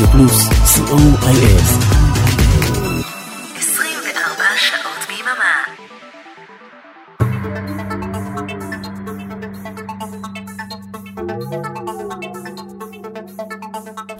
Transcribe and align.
רדיו 0.00 0.06
פלוס, 0.06 0.48
co.il 0.74 1.96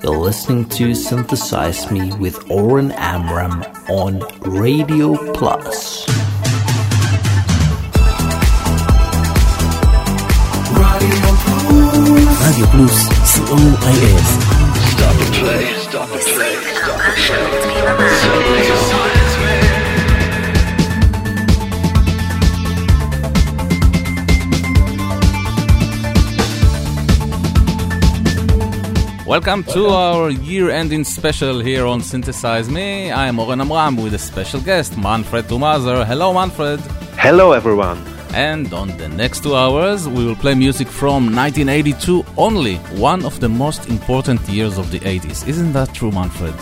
You're 0.03 0.23
listening 0.29 0.69
to 0.79 0.95
Synthesize 0.95 1.91
Me 1.91 2.13
with 2.23 2.37
Oren 2.51 2.93
Amram 2.93 3.65
on 3.89 4.21
Radio 4.63 5.09
Plus. 5.33 6.07
Radio 12.45 12.67
Plus, 12.75 12.97
co.il 13.35 14.37
Stop 14.37 14.57
the 14.59 14.60
play, 15.42 15.74
stop 15.74 16.08
the 16.10 16.20
play, 16.20 16.56
stop 16.78 17.02
the 17.02 17.18
play. 17.18 18.06
Synthesize 18.22 19.32
Welcome 29.26 29.64
to 29.64 29.88
our 29.88 30.30
year-ending 30.30 31.06
special 31.06 31.60
here 31.60 31.86
on 31.88 32.02
Synthesize 32.02 32.70
Me. 32.70 33.12
I 33.12 33.28
am 33.28 33.40
Oren 33.40 33.62
Amram 33.62 33.96
with 33.96 34.14
a 34.14 34.20
special 34.20 34.62
guest, 34.62 34.98
Manfred 34.98 35.46
Tomazer. 35.46 36.06
Hello, 36.06 36.34
Manfred. 36.34 36.80
Hello, 37.18 37.54
everyone. 37.54 38.11
And 38.34 38.74
on 38.74 38.96
the 38.98 39.10
next 39.10 39.44
two 39.44 39.56
hours, 39.56 40.08
we 40.08 40.26
will 40.26 40.36
play 40.36 40.56
music 40.56 40.88
from 40.88 41.36
1982 41.36 42.24
only, 42.38 42.76
one 42.96 43.26
of 43.26 43.40
the 43.42 43.50
most 43.50 43.90
important 43.90 44.40
years 44.48 44.78
of 44.78 44.90
the 44.90 45.00
80s. 45.02 45.48
Isn't 45.48 45.74
that 45.74 45.94
true, 45.94 46.12
Manfred? 46.12 46.56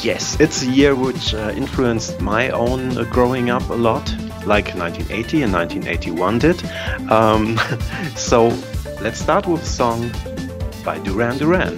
Yes, 0.00 0.38
it's 0.38 0.62
a 0.62 0.70
year 0.70 0.94
which 0.94 1.34
uh, 1.34 1.52
influenced 1.56 2.20
my 2.20 2.50
own 2.50 2.96
uh, 2.96 3.04
growing 3.04 3.50
up 3.50 3.68
a 3.68 3.74
lot, 3.74 4.08
like 4.46 4.74
1980 4.74 5.42
and 5.42 5.52
1981 5.52 6.38
did. 6.38 6.64
Um, 7.10 7.58
so 8.16 8.48
let's 9.00 9.18
start 9.18 9.46
with 9.46 9.62
a 9.62 9.66
song 9.66 10.12
by 10.84 10.98
Duran 10.98 11.38
Duran. 11.38 11.76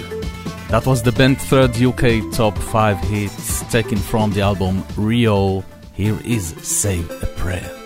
That 0.69 0.85
was 0.85 1.03
the 1.03 1.13
band's 1.13 1.45
third 1.45 1.81
UK 1.81 2.31
top 2.33 2.59
5 2.59 2.99
hits 2.99 3.63
taken 3.73 3.97
from 3.97 4.33
the 4.33 4.43
album 4.43 4.85
Rio. 4.97 5.65
Here 5.95 6.19
is 6.25 6.49
Save 6.63 7.11
a 7.23 7.27
Prayer. 7.39 7.86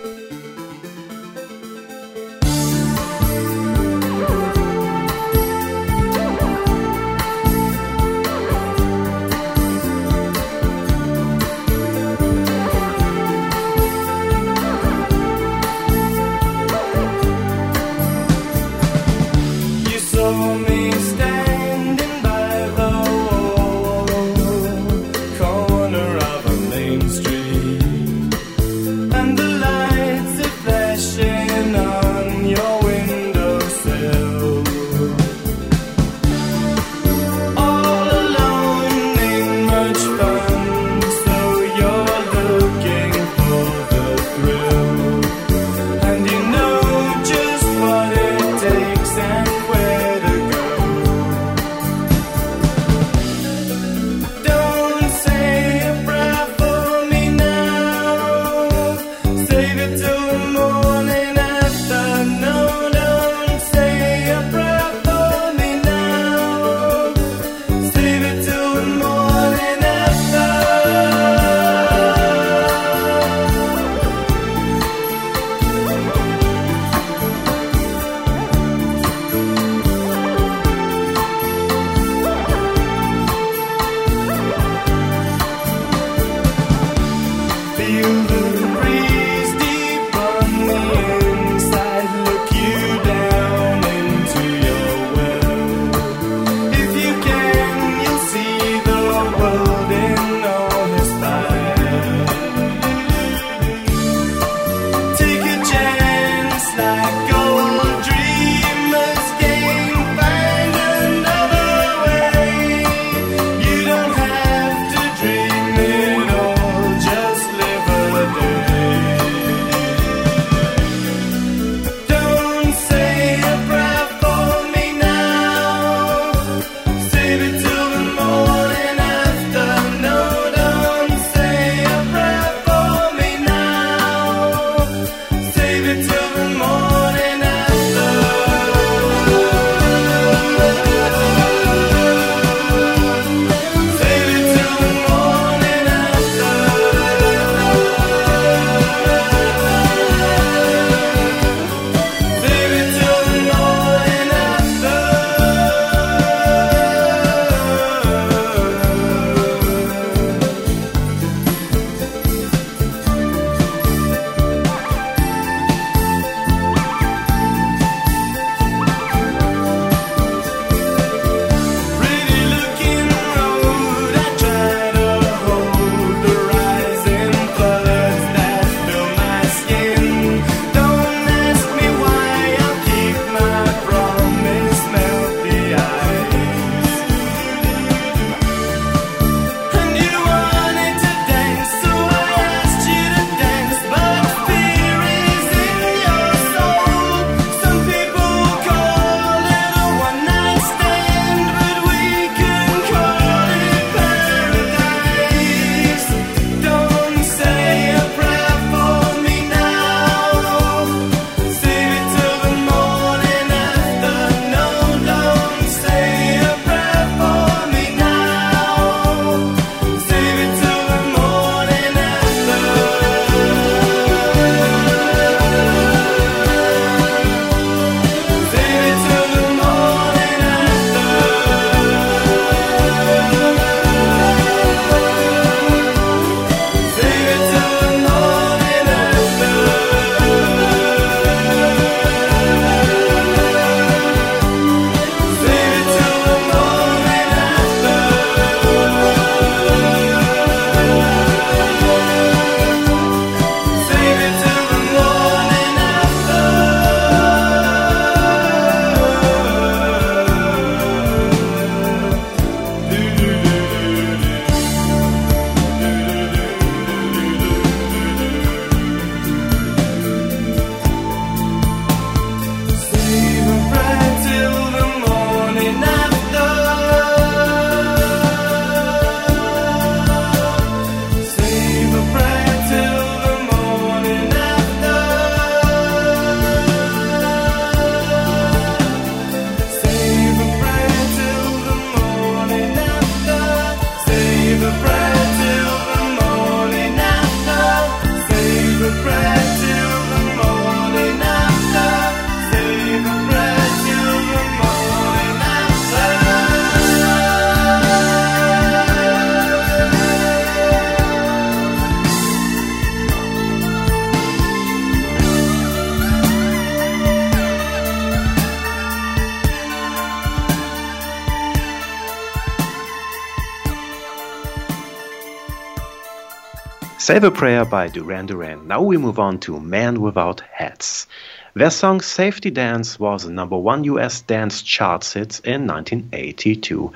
Save 327.11 327.25
a 327.25 327.31
Prayer 327.31 327.65
by 327.65 327.89
Duran 327.89 328.27
Duran. 328.27 328.69
Now 328.69 328.81
we 328.83 328.95
move 328.95 329.19
on 329.19 329.37
to 329.39 329.59
Man 329.59 329.99
Without 329.99 330.39
Hats. 330.49 331.07
Their 331.53 331.69
song 331.69 331.99
Safety 331.99 332.49
Dance 332.49 332.97
was 332.97 333.25
a 333.25 333.33
number 333.33 333.57
one 333.57 333.83
US 333.83 334.21
dance 334.21 334.61
chart 334.61 335.03
hit 335.03 335.41
in 335.43 335.67
1982. 335.67 336.93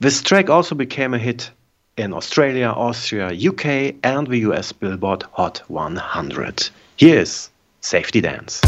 This 0.00 0.22
track 0.22 0.50
also 0.50 0.74
became 0.74 1.14
a 1.14 1.18
hit 1.18 1.52
in 1.96 2.12
Australia, 2.12 2.66
Austria, 2.66 3.28
UK, 3.28 3.94
and 4.02 4.26
the 4.26 4.38
US 4.38 4.72
Billboard 4.72 5.22
Hot 5.34 5.62
100. 5.68 6.70
Here 6.96 7.20
is 7.20 7.48
Safety 7.80 8.20
Dance. 8.20 8.60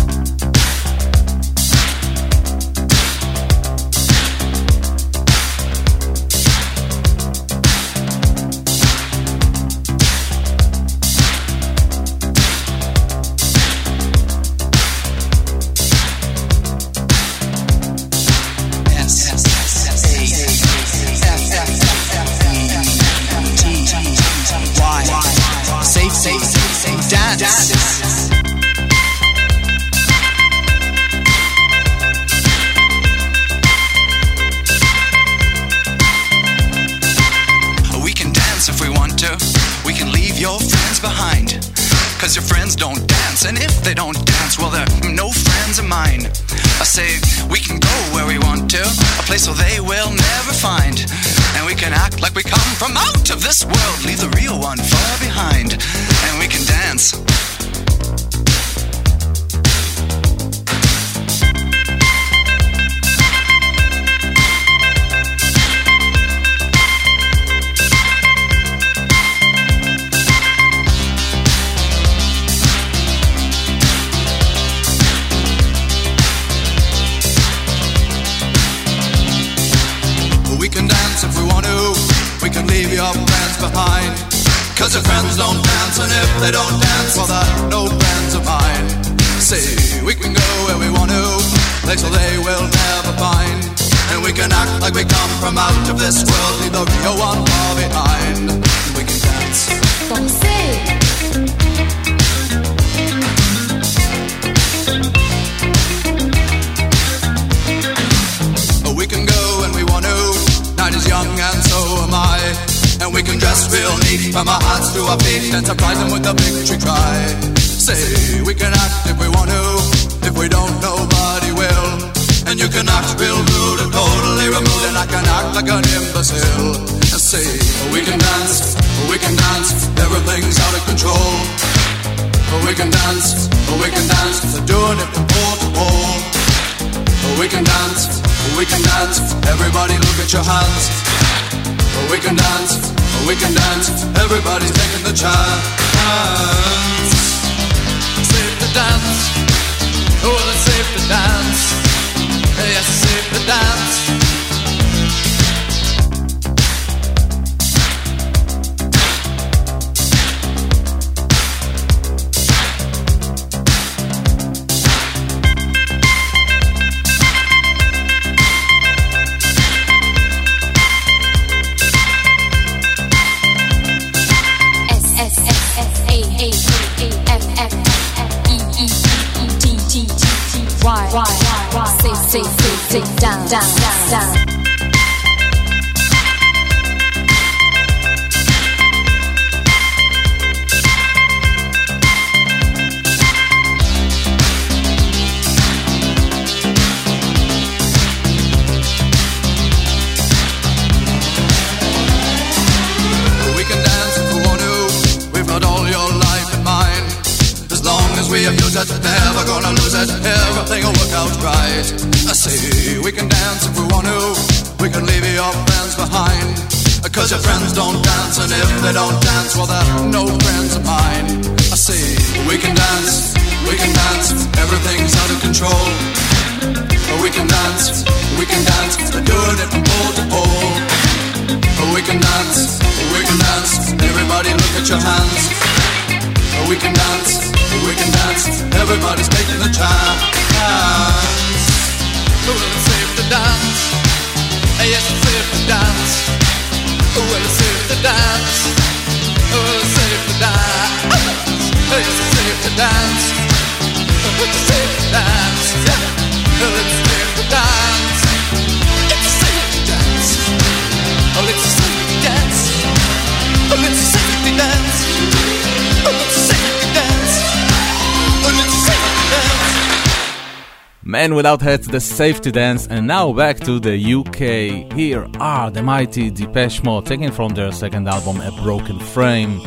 Man 271.03 271.35
Without 271.35 271.63
Hats, 271.63 271.87
the 271.87 272.01
safety 272.01 272.51
dance, 272.53 272.87
and 272.89 273.07
now 273.07 273.33
back 273.33 273.59
to 273.61 273.81
the 273.81 273.97
UK. 273.97 274.93
Here 274.93 275.27
are 275.41 275.71
the 275.71 275.83
mighty 275.83 276.31
Depeche 276.31 276.83
Mode, 276.83 277.07
taken 277.07 277.33
from 277.33 277.55
their 277.55 277.73
second 277.73 278.07
album, 278.07 278.41
A 278.41 278.51
Broken 278.63 278.99
Frame. 278.99 279.61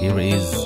Here 0.00 0.18
is 0.18 0.65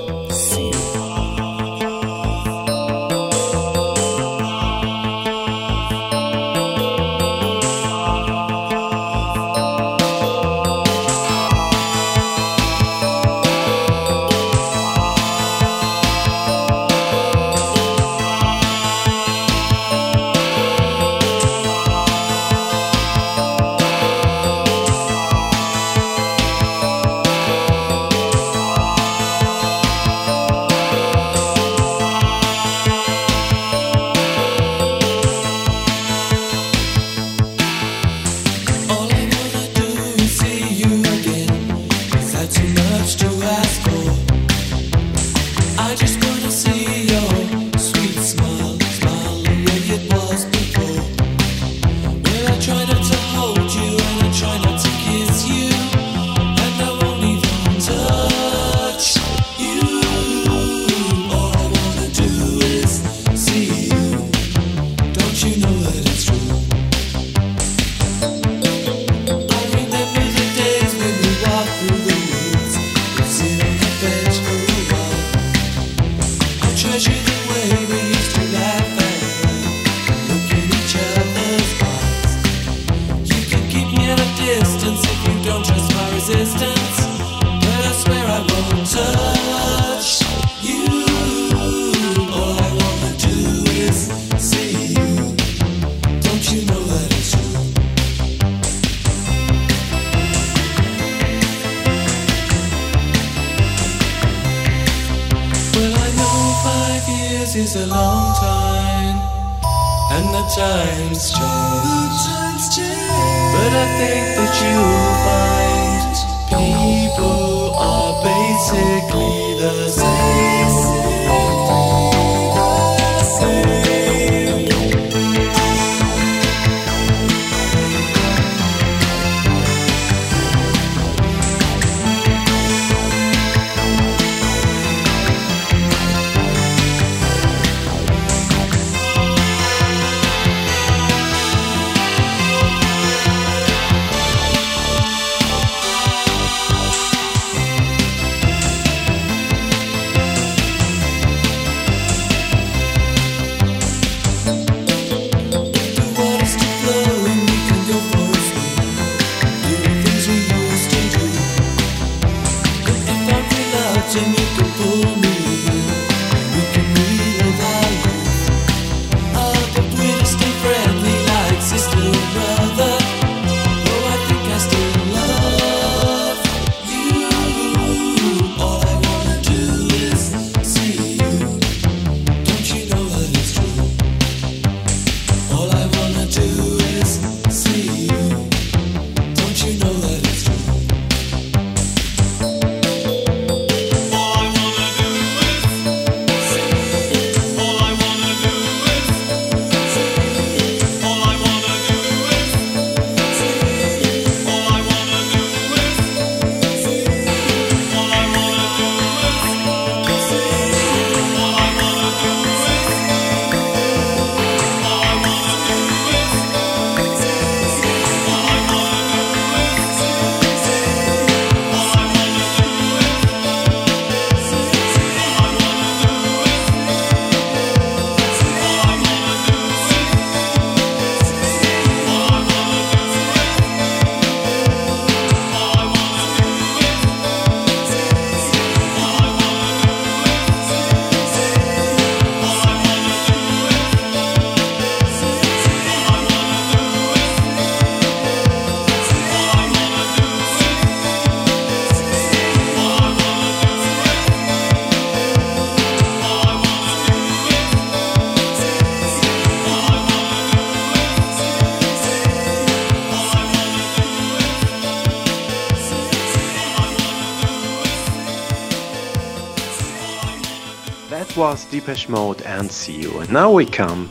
was 271.50 271.64
Depeche 271.64 272.08
Mode 272.08 272.40
and 272.42 272.70
See 272.70 273.00
You. 273.00 273.18
And 273.18 273.32
now 273.32 273.50
we 273.50 273.66
come 273.66 274.08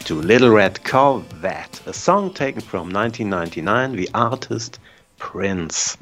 to 0.00 0.14
Little 0.14 0.50
Red 0.50 0.84
Corvette, 0.84 1.80
a 1.86 1.92
song 1.94 2.34
taken 2.34 2.60
from 2.60 2.90
1999, 2.90 3.92
the 3.92 4.10
artist 4.12 4.78
Prince. 5.16 5.96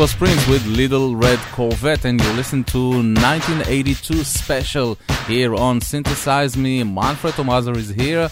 was 0.00 0.14
Prince 0.14 0.48
with 0.48 0.64
Little 0.66 1.14
Red 1.14 1.38
Corvette, 1.52 2.06
and 2.06 2.18
you 2.18 2.32
listen 2.32 2.64
to 2.64 2.78
1982 2.78 4.24
special 4.24 4.96
here 5.26 5.54
on 5.54 5.82
Synthesize 5.82 6.56
Me. 6.56 6.82
Manfred 6.82 7.34
Tomazer 7.34 7.76
is 7.76 7.90
here, 7.90 8.30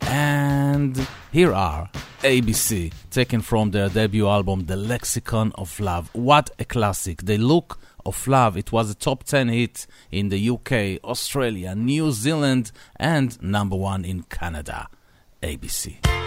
and 0.00 1.06
here 1.30 1.52
are 1.54 1.88
ABC, 2.22 2.92
taken 3.12 3.40
from 3.40 3.70
their 3.70 3.88
debut 3.88 4.26
album, 4.26 4.66
The 4.66 4.74
Lexicon 4.74 5.52
of 5.54 5.78
Love. 5.78 6.10
What 6.12 6.50
a 6.58 6.64
classic! 6.64 7.22
The 7.22 7.38
look 7.38 7.78
of 8.04 8.26
Love. 8.26 8.56
It 8.56 8.72
was 8.72 8.90
a 8.90 8.94
top 8.96 9.22
10 9.22 9.48
hit 9.48 9.86
in 10.10 10.30
the 10.30 10.50
UK, 10.50 10.98
Australia, 11.04 11.76
New 11.76 12.10
Zealand, 12.10 12.72
and 12.96 13.40
number 13.40 13.76
one 13.76 14.04
in 14.04 14.24
Canada. 14.24 14.88
ABC. 15.40 16.25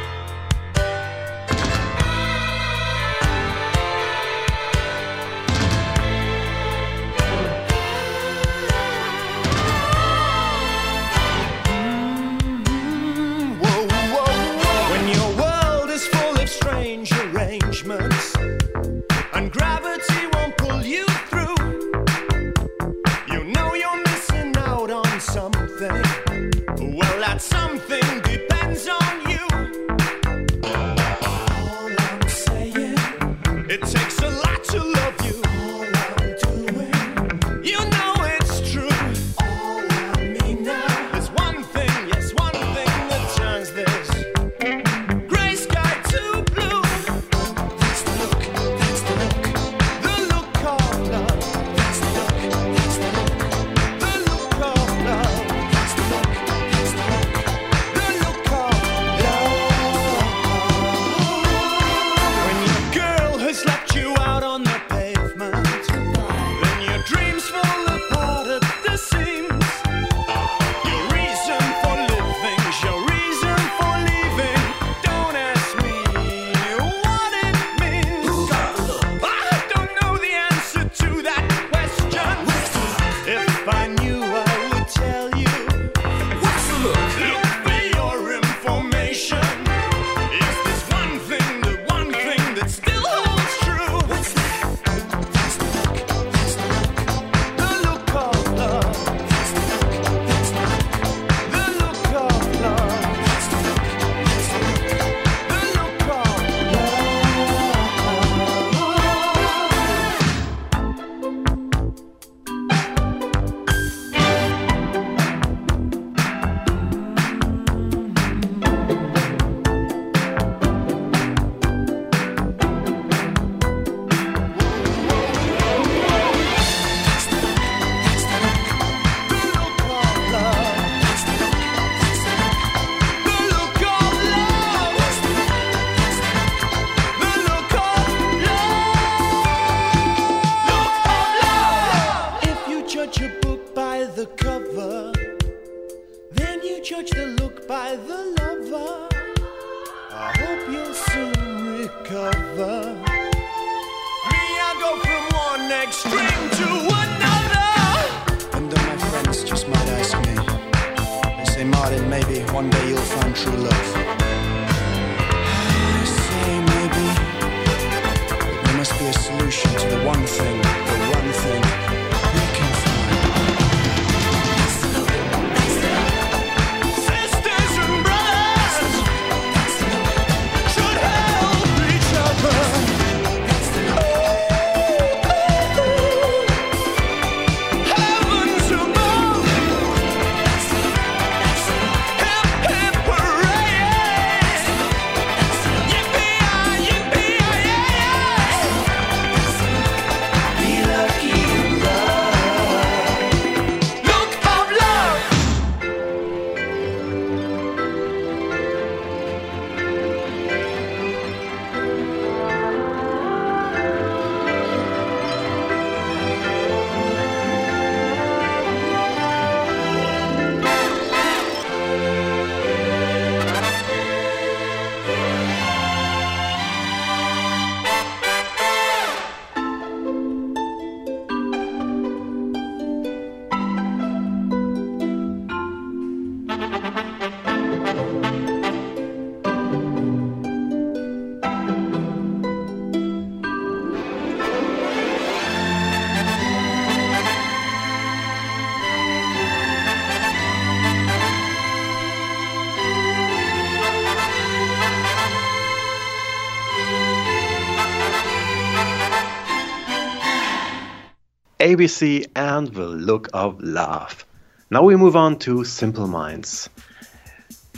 ABC 261.70 262.26
and 262.36 262.68
The 262.70 262.88
Look 262.88 263.30
of 263.32 263.62
Love. 263.62 264.26
Now 264.72 264.82
we 264.82 264.96
move 264.96 265.16
on 265.16 265.38
to 265.46 265.64
Simple 265.64 266.08
Minds. 266.08 266.68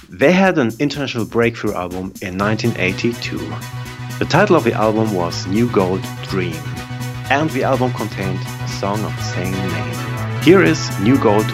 They 0.08 0.32
had 0.32 0.58
an 0.58 0.72
international 0.80 1.26
breakthrough 1.26 1.74
album 1.74 2.14
in 2.22 2.38
1982. 2.38 3.38
The 4.18 4.26
title 4.30 4.56
of 4.56 4.64
the 4.64 4.72
album 4.72 5.14
was 5.14 5.46
New 5.48 5.70
Gold 5.70 6.02
Dream, 6.30 6.64
and 7.30 7.50
the 7.50 7.64
album 7.64 7.92
contained 7.92 8.40
a 8.40 8.68
song 8.70 9.04
of 9.04 9.14
the 9.18 9.24
same 9.24 9.52
name. 9.52 10.42
Here 10.42 10.64
is 10.64 10.80
New 11.02 11.18
Gold 11.20 11.48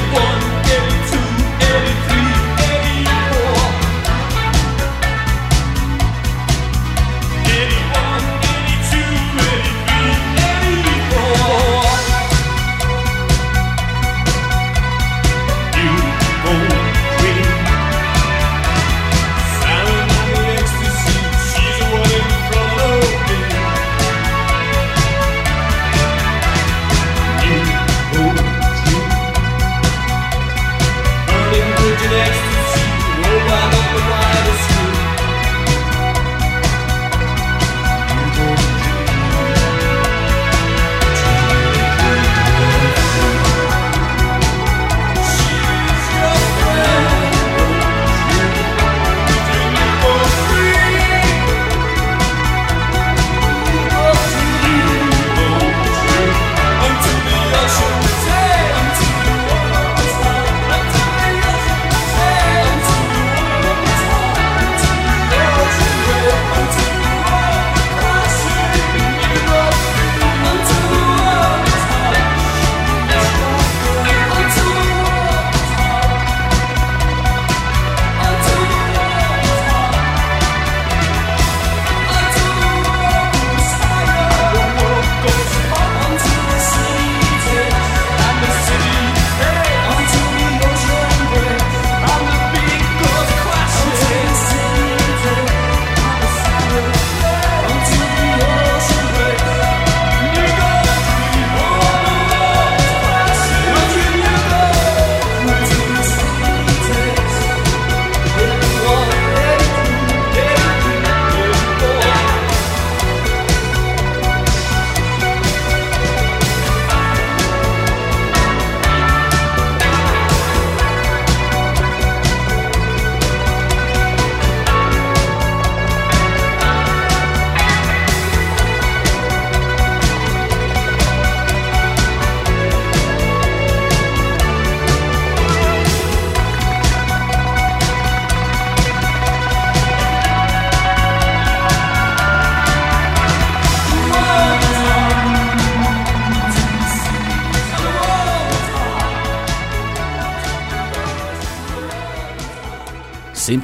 我。 0.00 0.47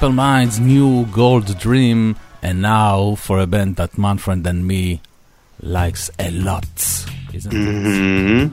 Simple 0.04 0.16
Minds' 0.16 0.60
new 0.60 1.06
Gold 1.06 1.58
Dream, 1.58 2.16
and 2.42 2.60
now 2.60 3.14
for 3.14 3.38
a 3.38 3.46
band 3.46 3.76
that 3.76 3.96
Manfred 3.96 4.46
and 4.46 4.66
me 4.66 5.00
likes 5.62 6.10
a 6.18 6.30
lot. 6.30 6.66
Isn't 7.32 7.50
mm-hmm. 7.50 8.50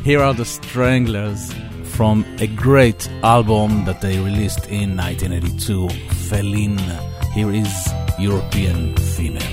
Here 0.02 0.20
are 0.20 0.34
the 0.34 0.44
Stranglers 0.44 1.54
from 1.84 2.24
a 2.40 2.48
great 2.48 3.08
album 3.22 3.84
that 3.84 4.00
they 4.00 4.18
released 4.18 4.66
in 4.66 4.96
1982, 4.96 5.88
Feline. 6.28 6.78
Here 7.32 7.52
is 7.52 7.92
European 8.18 8.96
Female. 8.96 9.51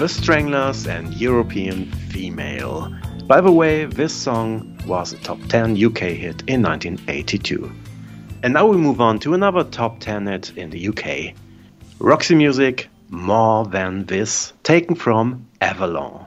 The 0.00 0.08
Stranglers 0.08 0.86
and 0.86 1.12
European 1.12 1.92
Female. 2.08 2.90
By 3.26 3.42
the 3.42 3.52
way, 3.52 3.84
this 3.84 4.14
song 4.14 4.80
was 4.86 5.12
a 5.12 5.18
top 5.18 5.38
10 5.50 5.72
UK 5.72 5.98
hit 5.98 6.42
in 6.46 6.62
1982. 6.62 7.70
And 8.42 8.54
now 8.54 8.66
we 8.66 8.78
move 8.78 9.02
on 9.02 9.18
to 9.18 9.34
another 9.34 9.62
top 9.62 10.00
10 10.00 10.26
hit 10.26 10.52
in 10.56 10.70
the 10.70 10.88
UK 10.88 11.34
Roxy 11.98 12.34
Music, 12.34 12.88
More 13.10 13.66
Than 13.66 14.06
This, 14.06 14.54
taken 14.62 14.94
from 14.94 15.46
Avalon. 15.60 16.24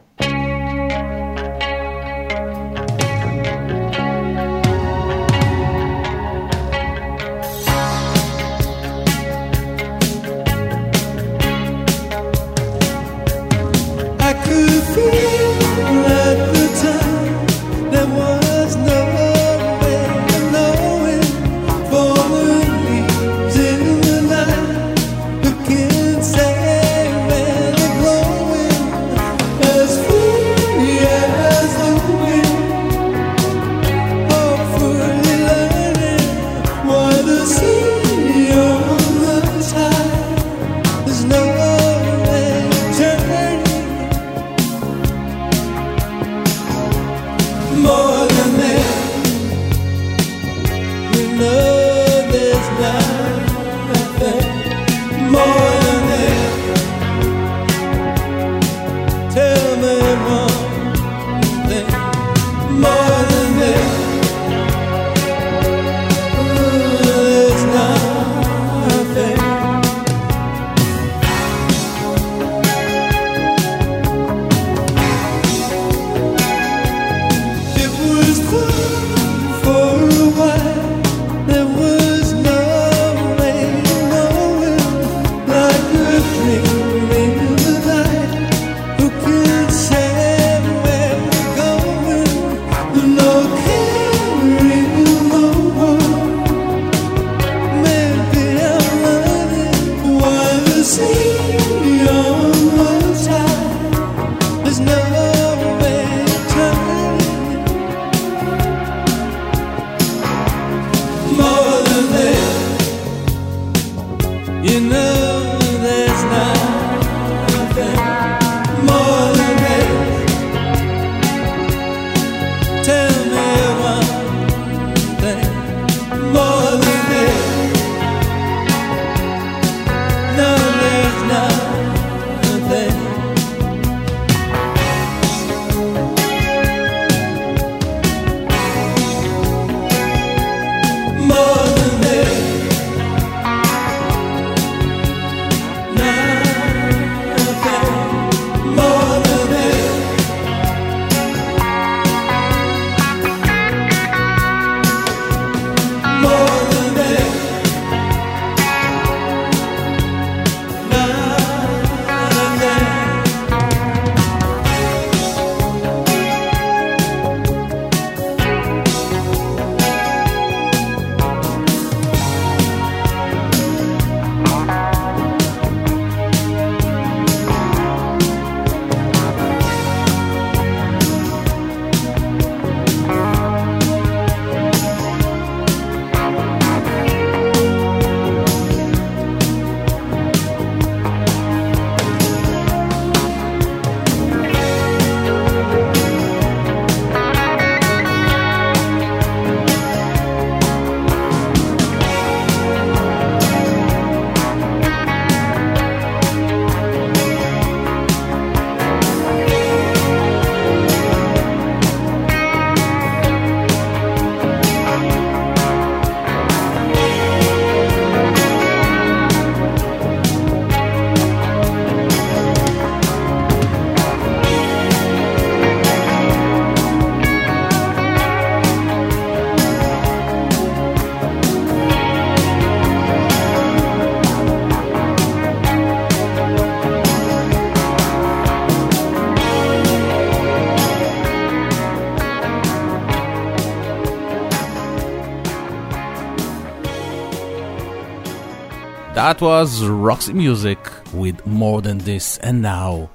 That 249.23 249.39
was 249.39 249.85
Roxy 249.85 250.33
Music 250.33 250.77
with 251.13 251.47
More 251.47 251.81
Than 251.81 251.99
This, 251.99 252.37
and 252.39 252.61
now 252.61 253.09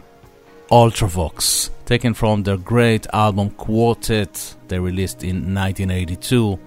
Ultravox, 0.71 1.69
taken 1.85 2.15
from 2.15 2.45
their 2.45 2.57
great 2.57 3.07
album 3.13 3.51
Quartet 3.51 4.57
they 4.69 4.79
released 4.79 5.23
in 5.23 5.55
1982. 5.55 6.59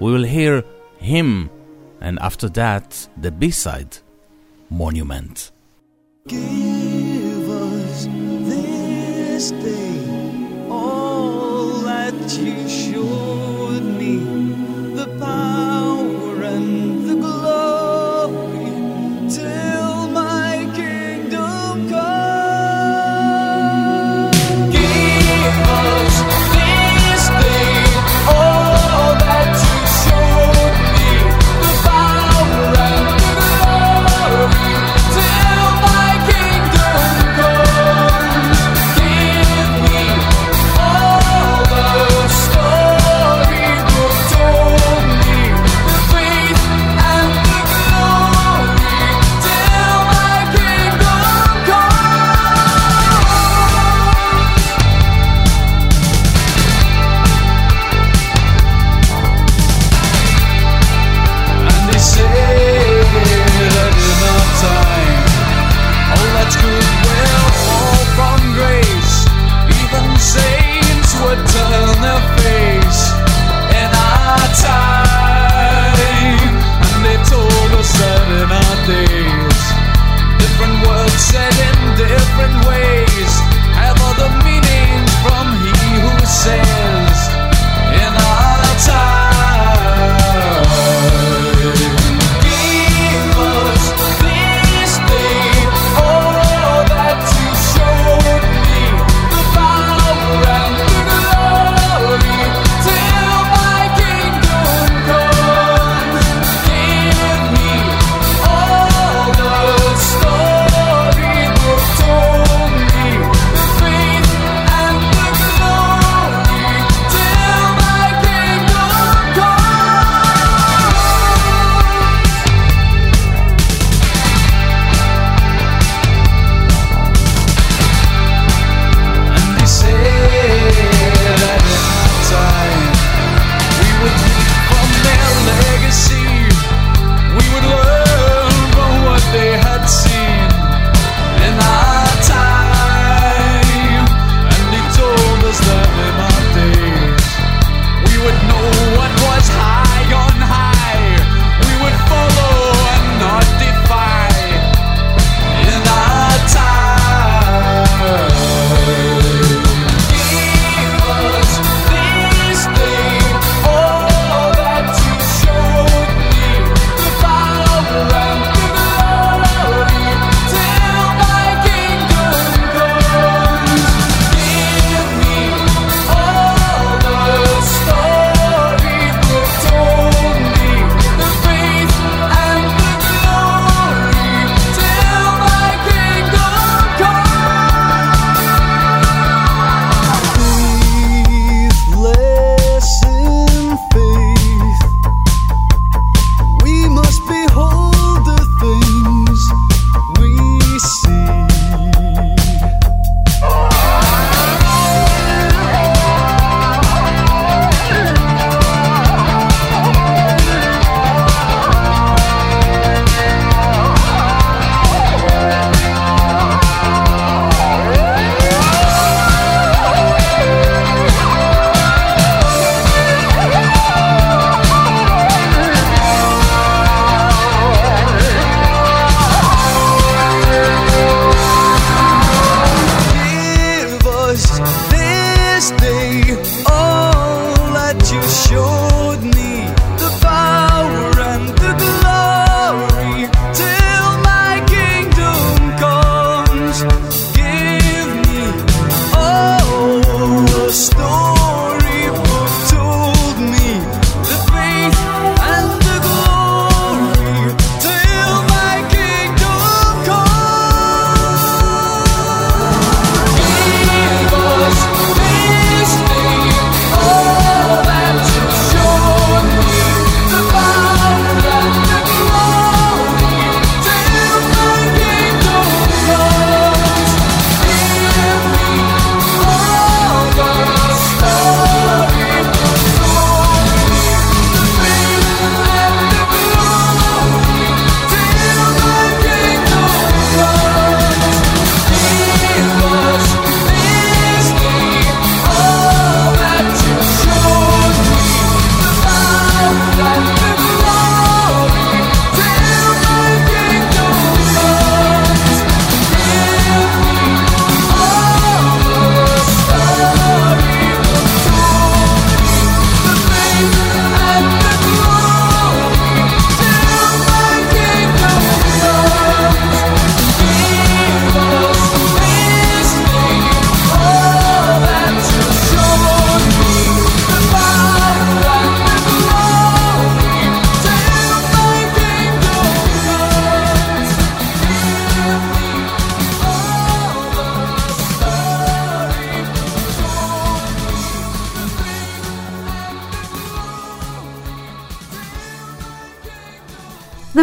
We 0.00 0.10
will 0.10 0.24
hear 0.24 0.64
Hymn, 0.96 1.50
and 2.00 2.18
after 2.20 2.48
that, 2.48 3.06
the 3.18 3.30
B 3.30 3.50
side, 3.50 3.98
Monument. 4.70 5.52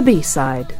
The 0.08 0.77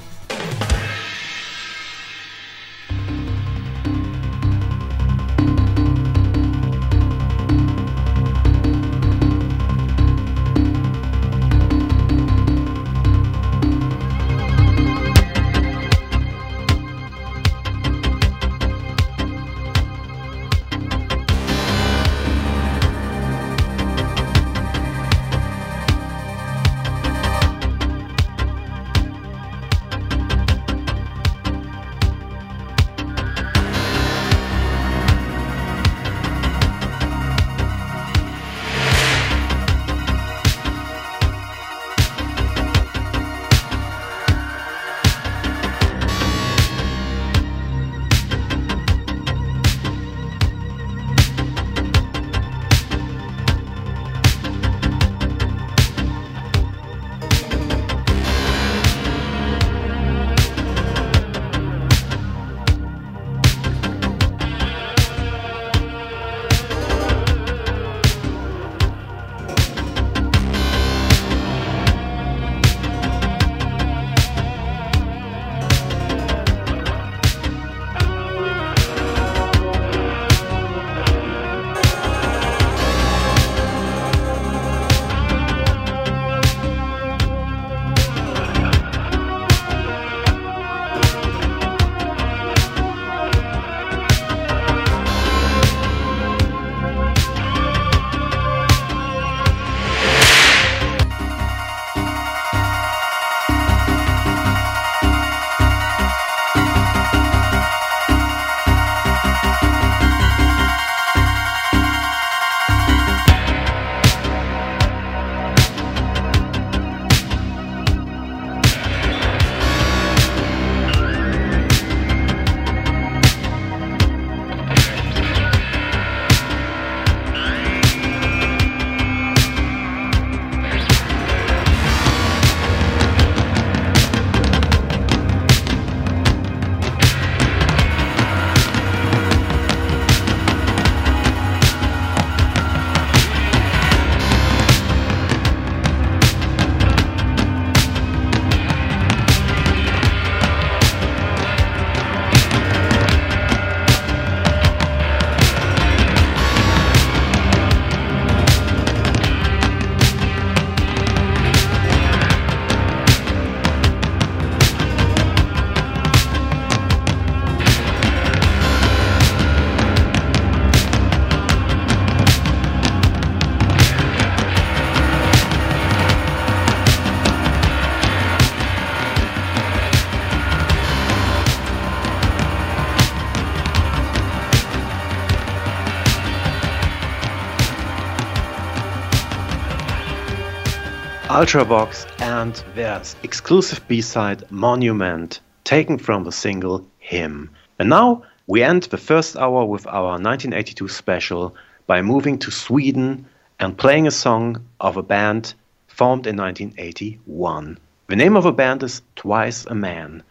Ultravox 191.38 192.08
and 192.20 192.56
their 192.74 193.00
exclusive 193.22 193.88
B-side 193.88 194.50
Monument, 194.50 195.40
taken 195.66 196.00
from 196.00 196.24
the 196.24 196.32
single 196.32 196.84
Hymn. 196.98 197.52
And 197.78 197.90
now 197.92 198.24
we 198.48 198.64
end 198.64 198.84
the 198.86 198.98
first 198.98 199.38
hour 199.38 199.64
with 199.64 199.86
our 199.86 200.14
1982 200.14 200.88
special 200.88 201.56
by 201.86 202.02
moving 202.02 202.40
to 202.40 202.50
Sweden 202.50 203.28
and 203.60 203.78
playing 203.78 204.08
a 204.08 204.12
song 204.26 204.66
of 204.80 204.98
a 204.98 205.04
band 205.04 205.54
formed 205.86 206.26
in 206.26 206.38
1981. 206.38 207.78
The 208.08 208.16
name 208.16 208.36
of 208.36 208.46
the 208.46 208.52
band 208.52 208.82
is 208.82 209.04
Twice 209.16 209.68
a 209.68 209.76
Man. 209.76 210.24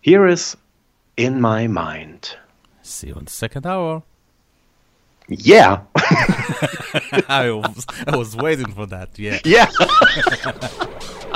Here 0.00 0.28
is 0.28 0.56
In 1.16 1.40
My 1.40 1.66
Mind. 1.66 2.36
See 2.82 3.08
you 3.08 3.14
in 3.14 3.24
the 3.24 3.32
second 3.32 3.66
hour. 3.66 4.04
Yeah! 5.28 5.82
I, 7.28 7.50
was, 7.50 7.86
I 8.06 8.16
was 8.16 8.36
waiting 8.36 8.72
for 8.72 8.86
that, 8.86 9.18
yeah. 9.18 9.40
yeah! 9.44 9.70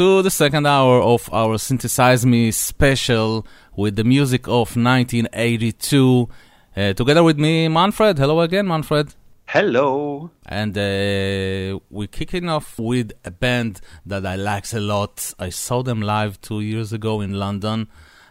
to 0.00 0.22
the 0.22 0.30
second 0.30 0.66
hour 0.66 1.02
of 1.02 1.28
our 1.30 1.58
Synthesize 1.58 2.24
Me 2.24 2.50
special 2.52 3.46
with 3.76 3.96
the 3.96 4.02
music 4.02 4.46
of 4.46 4.74
1982. 4.74 6.26
Uh, 6.74 6.94
together 6.94 7.22
with 7.22 7.38
me, 7.38 7.68
Manfred. 7.68 8.16
Hello 8.16 8.40
again, 8.40 8.66
Manfred. 8.66 9.14
Hello. 9.44 10.30
And 10.46 10.74
uh, 10.78 11.80
we're 11.90 12.08
kicking 12.10 12.48
off 12.48 12.78
with 12.78 13.12
a 13.26 13.30
band 13.30 13.82
that 14.06 14.24
I 14.24 14.36
like 14.36 14.72
a 14.72 14.80
lot. 14.80 15.34
I 15.38 15.50
saw 15.50 15.82
them 15.82 16.00
live 16.00 16.40
two 16.40 16.62
years 16.62 16.94
ago 16.94 17.20
in 17.20 17.34
London, 17.34 17.86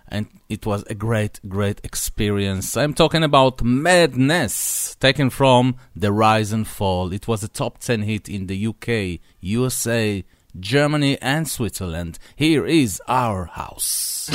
and 0.07 0.25
it 0.49 0.65
was 0.65 0.83
a 0.89 0.95
great, 0.95 1.39
great 1.47 1.81
experience. 1.83 2.75
I'm 2.77 2.95
talking 2.95 3.23
about 3.23 3.61
Madness, 3.61 4.95
taken 4.95 5.29
from 5.29 5.75
The 5.95 6.11
Rise 6.11 6.51
and 6.51 6.67
Fall. 6.67 7.13
It 7.13 7.27
was 7.27 7.43
a 7.43 7.47
top 7.47 7.77
10 7.77 8.01
hit 8.01 8.27
in 8.27 8.47
the 8.47 8.65
UK, 8.65 9.21
USA, 9.41 10.23
Germany, 10.59 11.17
and 11.21 11.47
Switzerland. 11.47 12.19
Here 12.35 12.65
is 12.65 13.01
Our 13.07 13.45
House. 13.45 14.29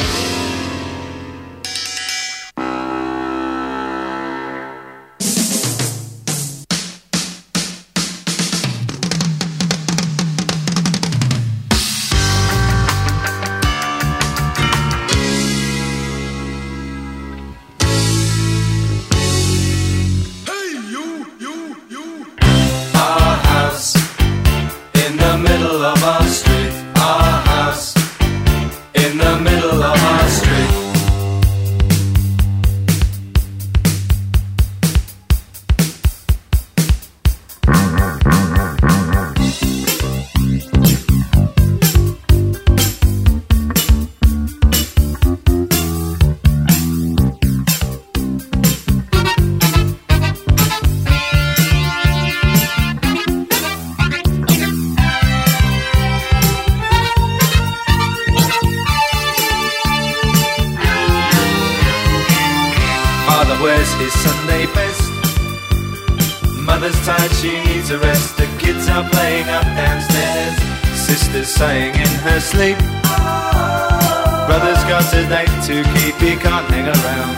Keep, 75.92 76.14
he 76.16 76.36
can't 76.36 76.66
hang 76.72 76.88
around. 76.96 77.36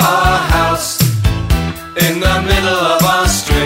Our 0.00 0.38
house 0.56 1.00
in 2.04 2.20
the 2.20 2.36
middle 2.50 2.82
of 2.94 3.02
our 3.02 3.28
street. 3.28 3.63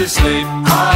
to 0.00 0.08
sleep. 0.08 0.89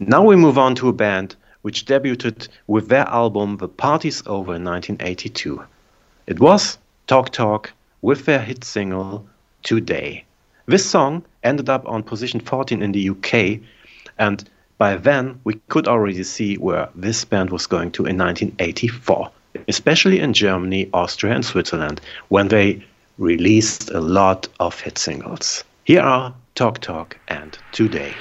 Now 0.00 0.24
we 0.24 0.34
move 0.34 0.58
on 0.58 0.74
to 0.76 0.88
a 0.88 0.92
band 0.92 1.36
which 1.62 1.86
debuted 1.86 2.48
with 2.66 2.88
their 2.88 3.06
album 3.08 3.58
The 3.58 3.68
Party's 3.68 4.24
Over 4.26 4.56
in 4.56 4.64
1982. 4.64 5.62
It 6.26 6.40
was 6.40 6.78
Talk 7.06 7.30
Talk 7.30 7.72
with 8.02 8.24
their 8.24 8.40
hit 8.40 8.64
single 8.64 9.24
Today. 9.62 10.24
This 10.66 10.84
song 10.84 11.24
ended 11.44 11.68
up 11.68 11.86
on 11.86 12.02
position 12.02 12.40
14 12.40 12.82
in 12.82 12.90
the 12.90 13.08
UK, 13.10 13.60
and 14.18 14.48
by 14.78 14.96
then 14.96 15.40
we 15.44 15.60
could 15.68 15.86
already 15.86 16.24
see 16.24 16.56
where 16.56 16.88
this 16.96 17.24
band 17.24 17.50
was 17.50 17.68
going 17.68 17.92
to 17.92 18.04
in 18.04 18.18
1984, 18.18 19.30
especially 19.68 20.18
in 20.18 20.32
Germany, 20.32 20.90
Austria, 20.92 21.34
and 21.34 21.44
Switzerland, 21.44 22.00
when 22.30 22.48
they 22.48 22.84
released 23.18 23.90
a 23.90 24.00
lot 24.00 24.48
of 24.58 24.80
hit 24.80 24.98
singles. 24.98 25.62
Here 25.84 26.02
are 26.02 26.34
Talk 26.56 26.80
Talk 26.80 27.16
and 27.28 27.56
Today. 27.70 28.12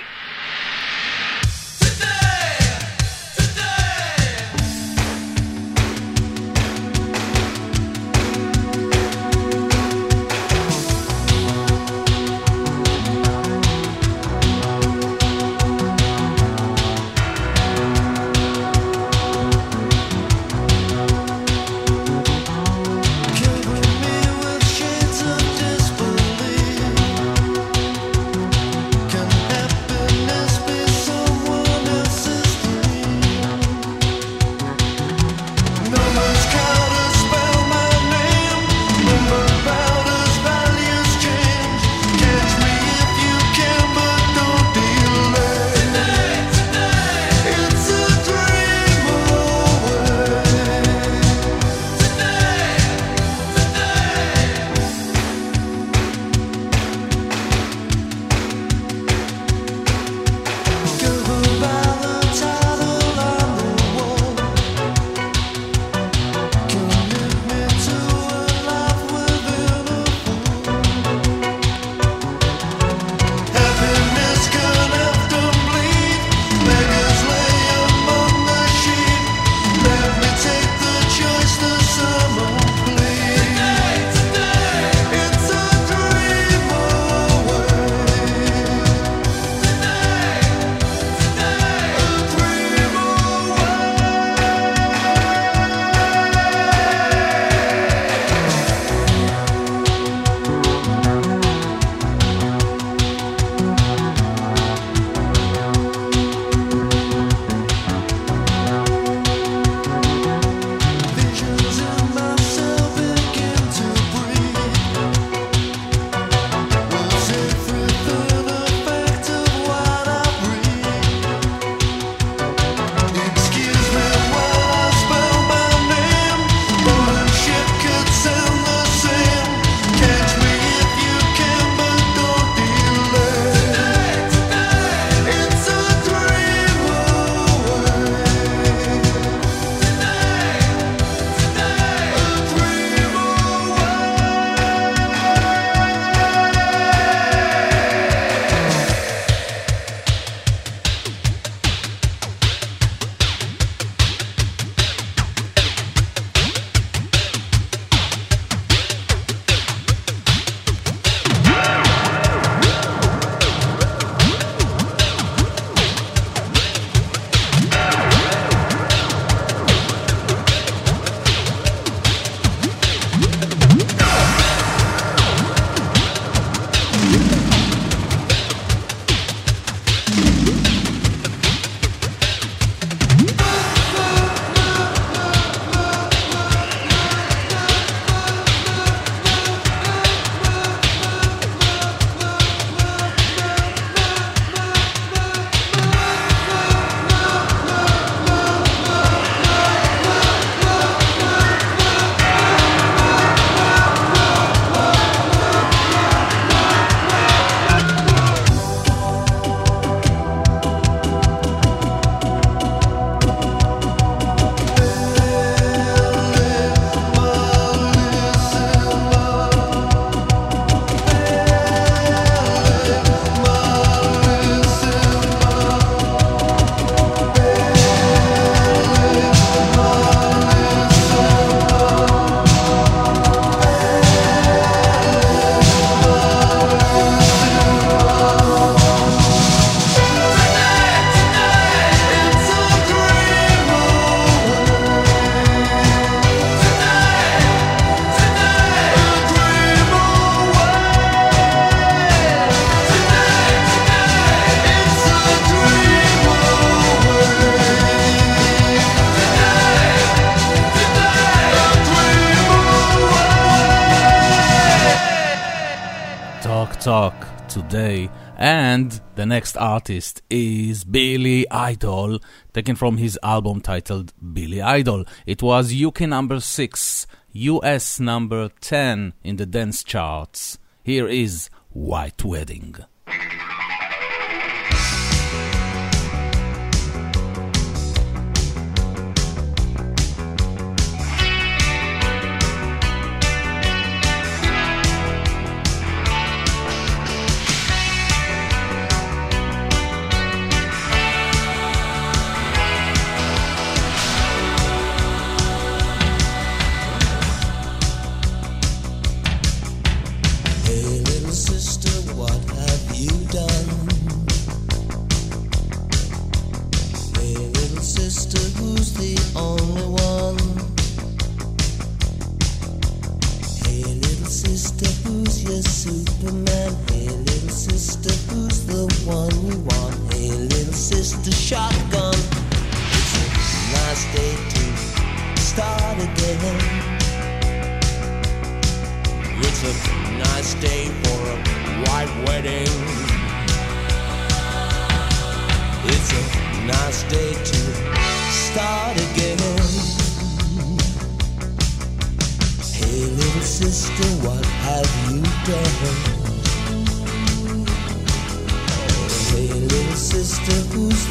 The 269.24 269.28
next 269.28 269.56
artist 269.56 270.22
is 270.30 270.84
Billy 270.84 271.50
Idol, 271.50 272.20
taken 272.54 272.76
from 272.76 272.98
his 272.98 273.18
album 273.24 273.62
titled 273.62 274.12
Billy 274.34 274.62
Idol. 274.62 275.06
It 275.26 275.42
was 275.42 275.74
UK 275.82 276.02
number 276.02 276.42
6, 276.42 277.08
US 277.32 278.02
number 278.02 278.50
10 278.60 279.14
in 279.24 279.38
the 279.38 279.46
dance 279.46 279.82
charts. 279.82 280.60
Here 280.84 281.08
is 281.08 281.50
White 281.70 282.26
Wedding. 282.26 282.76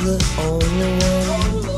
the 0.01 0.17
only 0.39 0.91
one. 0.99 1.73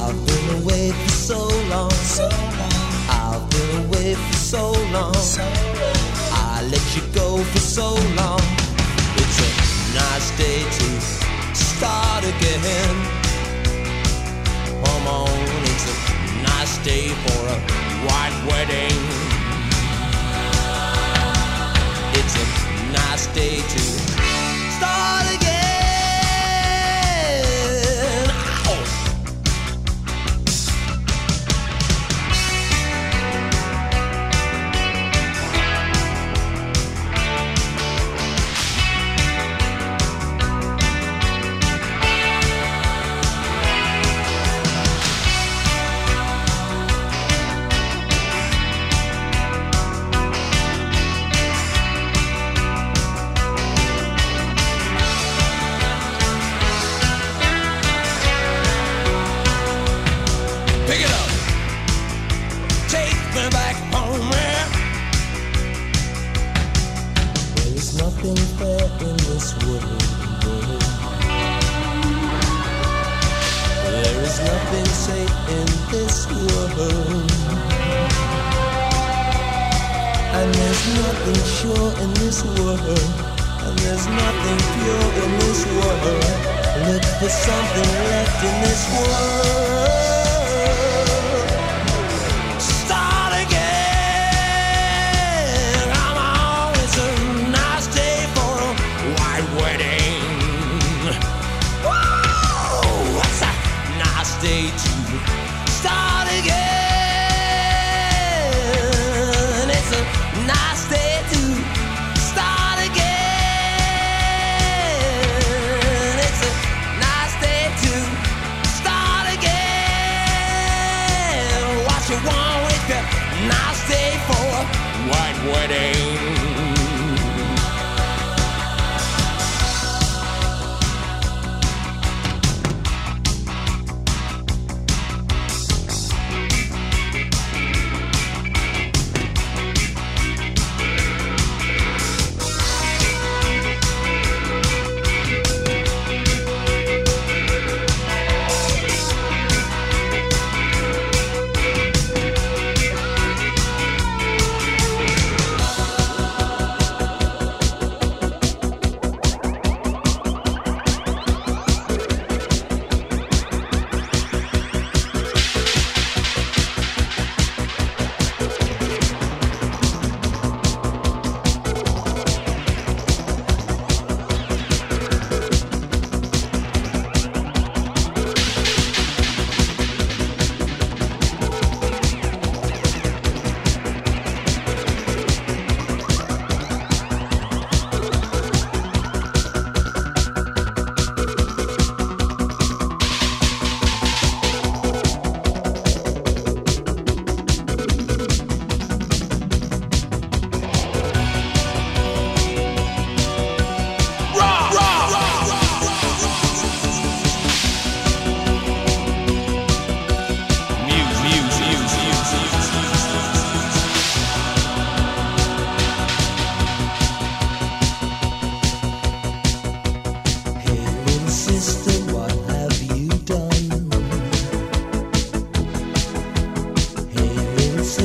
I've 0.00 0.18
been 0.26 0.62
away 0.62 0.92
for 0.92 1.10
so 1.10 1.38
long. 1.68 1.92
I've 3.08 3.44
been 3.50 3.86
away 3.86 4.14
for 4.14 4.36
so 4.36 4.72
long. 4.92 5.14
I 6.32 6.62
let 6.70 6.84
you 6.96 7.02
go 7.14 7.38
for 7.42 7.58
so 7.58 7.94
long. 8.16 8.40
It's 9.22 9.38
a 9.40 9.50
nice 9.94 10.30
day 10.38 10.62
to 10.78 11.00
start 11.54 12.24
again. 12.24 12.96
Come 14.84 15.06
on, 15.06 15.38
it's 15.70 15.86
a 15.90 16.42
nice 16.42 16.78
day 16.84 17.08
for 17.08 17.42
a 17.46 17.58
white 18.06 18.38
wedding. 18.48 19.00
It's 22.18 22.34
a 22.36 22.46
nice 22.92 23.26
day 23.34 23.56
to 23.56 24.11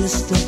sister. 0.07 0.47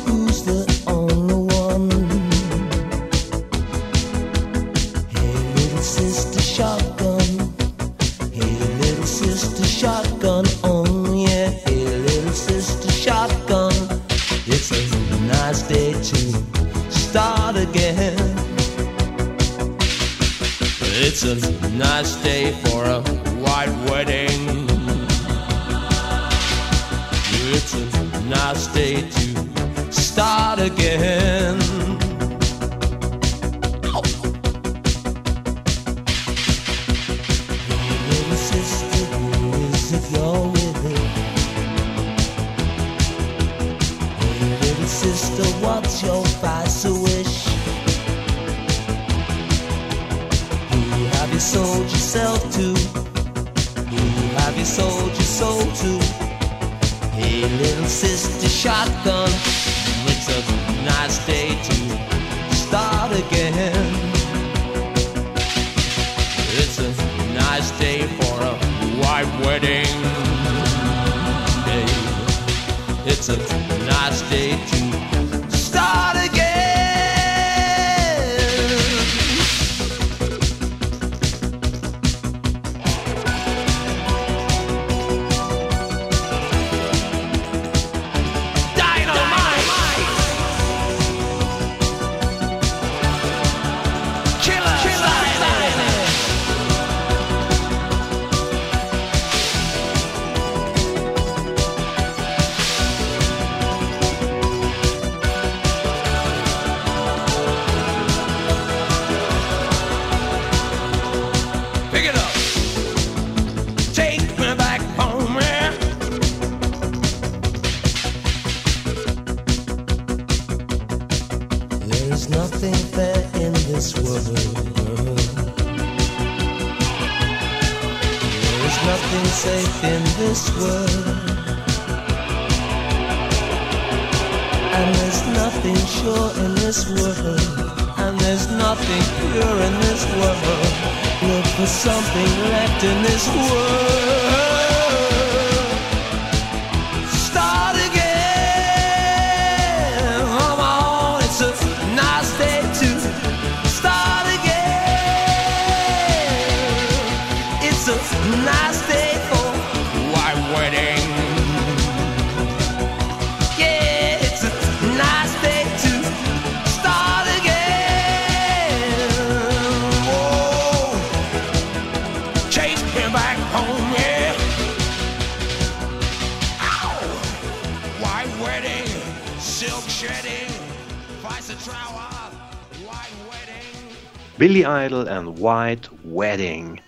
Billy 184.60 184.72
Idol 184.74 185.08
and 185.08 185.38
White 185.38 185.88
Wedding. 186.04 186.80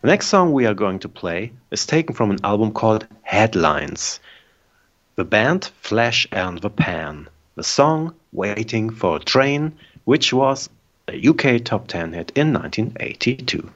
The 0.00 0.08
next 0.08 0.28
song 0.28 0.54
we 0.54 0.64
are 0.64 0.72
going 0.72 0.98
to 1.00 1.10
play 1.10 1.52
is 1.70 1.84
taken 1.84 2.14
from 2.14 2.30
an 2.30 2.38
album 2.42 2.72
called 2.72 3.06
Headlines. 3.20 4.18
The 5.16 5.26
band 5.26 5.70
Flash 5.82 6.26
and 6.32 6.58
the 6.58 6.70
Pan. 6.70 7.28
The 7.54 7.64
song 7.64 8.14
Waiting 8.32 8.88
for 8.88 9.16
a 9.16 9.20
Train, 9.20 9.76
which 10.06 10.32
was 10.32 10.70
a 11.06 11.20
UK 11.28 11.62
top 11.62 11.86
10 11.86 12.14
hit 12.14 12.32
in 12.34 12.54
1982. 12.54 13.70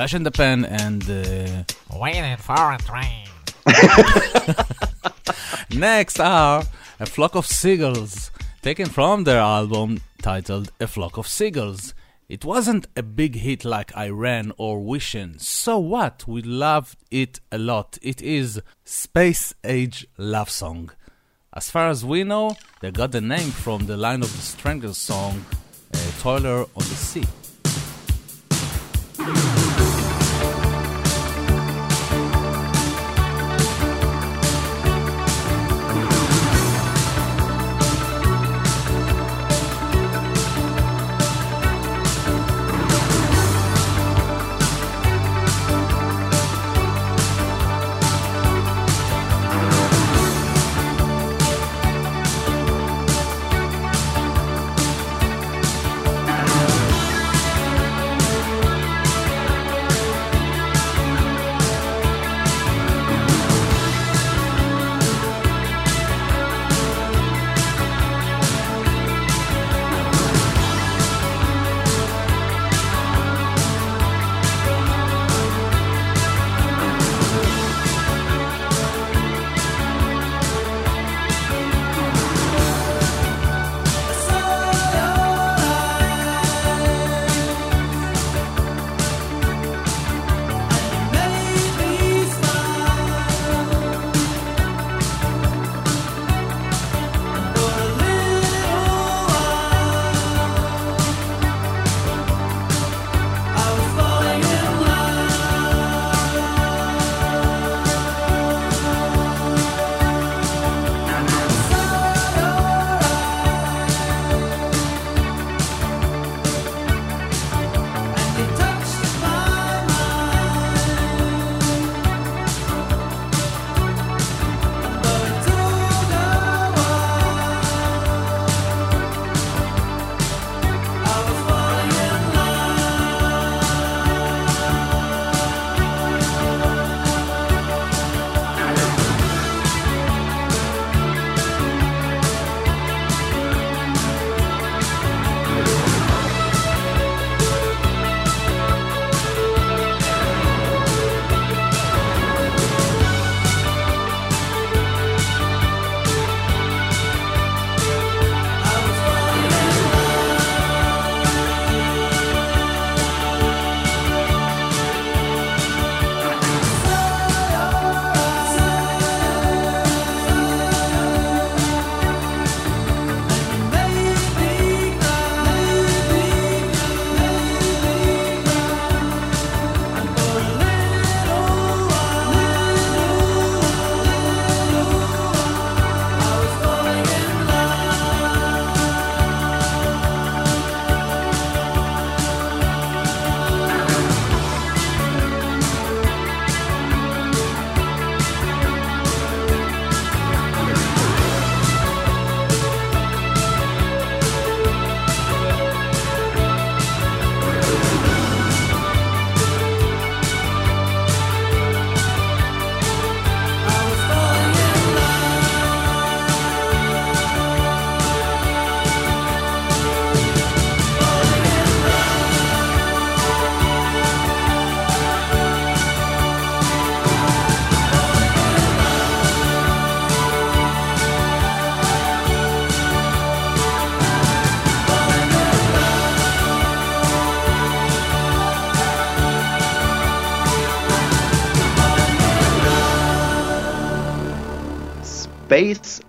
Flash 0.00 0.14
in 0.14 0.22
the 0.22 0.30
Pan 0.30 0.64
and 0.64 1.02
uh, 1.10 1.98
Waiting 1.98 2.36
for 2.38 2.72
a 2.72 2.78
train. 2.78 3.28
next 5.78 6.18
are 6.18 6.62
A 6.98 7.04
Flock 7.04 7.34
of 7.34 7.44
Seagulls, 7.44 8.30
taken 8.62 8.86
from 8.86 9.24
their 9.24 9.40
album 9.40 10.00
titled 10.22 10.72
A 10.80 10.86
Flock 10.86 11.18
of 11.18 11.28
Seagulls. 11.28 11.92
It 12.30 12.46
wasn't 12.46 12.86
a 12.96 13.02
big 13.02 13.34
hit 13.34 13.62
like 13.66 13.94
I 13.94 14.08
Ran 14.08 14.52
or 14.56 14.80
Wishin'. 14.80 15.38
So 15.38 15.78
what? 15.78 16.26
We 16.26 16.40
loved 16.40 16.96
it 17.10 17.40
a 17.52 17.58
lot. 17.58 17.98
It 18.00 18.22
is 18.22 18.62
space 18.86 19.52
age 19.64 20.06
love 20.16 20.48
song. 20.48 20.92
As 21.52 21.70
far 21.70 21.90
as 21.90 22.06
we 22.06 22.24
know, 22.24 22.56
they 22.80 22.90
got 22.90 23.12
the 23.12 23.20
name 23.20 23.50
from 23.50 23.84
the 23.84 23.98
line 23.98 24.22
of 24.22 24.32
the 24.32 24.40
Stranglers 24.40 24.96
song, 24.96 25.44
uh, 25.92 25.98
Toiler 26.20 26.60
on 26.60 26.68
the 26.74 26.84
Sea. 26.84 27.26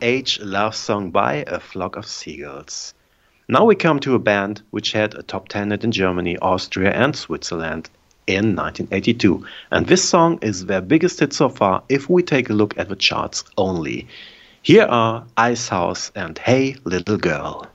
age 0.01 0.39
love 0.39 0.75
song 0.75 1.11
by 1.11 1.43
A 1.47 1.59
Flock 1.59 1.95
of 1.95 2.05
Seagulls. 2.05 2.93
Now 3.47 3.65
we 3.65 3.75
come 3.75 3.99
to 3.99 4.15
a 4.15 4.19
band 4.19 4.61
which 4.71 4.91
had 4.91 5.13
a 5.13 5.23
top 5.23 5.47
10 5.49 5.71
hit 5.71 5.83
in 5.83 5.91
Germany, 5.91 6.37
Austria, 6.37 6.91
and 6.91 7.15
Switzerland 7.15 7.89
in 8.27 8.55
1982. 8.55 9.45
And 9.71 9.87
this 9.87 10.03
song 10.07 10.39
is 10.41 10.65
their 10.65 10.81
biggest 10.81 11.19
hit 11.19 11.33
so 11.33 11.49
far 11.49 11.83
if 11.89 12.09
we 12.09 12.23
take 12.23 12.49
a 12.49 12.53
look 12.53 12.77
at 12.77 12.89
the 12.89 12.95
charts 12.95 13.43
only. 13.57 14.07
Here 14.61 14.85
are 14.85 15.25
Icehouse 15.37 16.11
and 16.15 16.37
Hey 16.37 16.75
Little 16.83 17.17
Girl. 17.17 17.70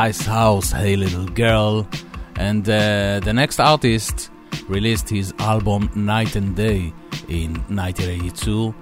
Icehouse, 0.00 0.72
Hey 0.72 0.96
Little 0.96 1.26
Girl. 1.26 1.86
And 2.36 2.66
uh, 2.66 3.20
the 3.20 3.34
next 3.34 3.60
artist 3.60 4.30
released 4.66 5.10
his 5.10 5.34
album 5.38 5.90
Night 5.94 6.36
and 6.36 6.56
Day 6.56 6.94
in 7.28 7.52
1982. 7.68 8.74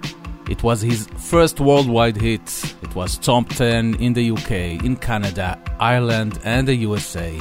It 0.49 0.63
was 0.63 0.81
his 0.81 1.09
first 1.17 1.59
worldwide 1.59 2.17
hit. 2.17 2.77
It 2.83 2.95
was 2.95 3.19
top 3.19 3.49
10 3.49 3.97
in 3.97 4.13
the 4.13 4.31
UK, 4.31 4.85
in 4.85 4.95
Canada, 4.95 5.59
Ireland, 5.81 6.39
and 6.45 6.69
the 6.69 6.77
USA. 6.77 7.37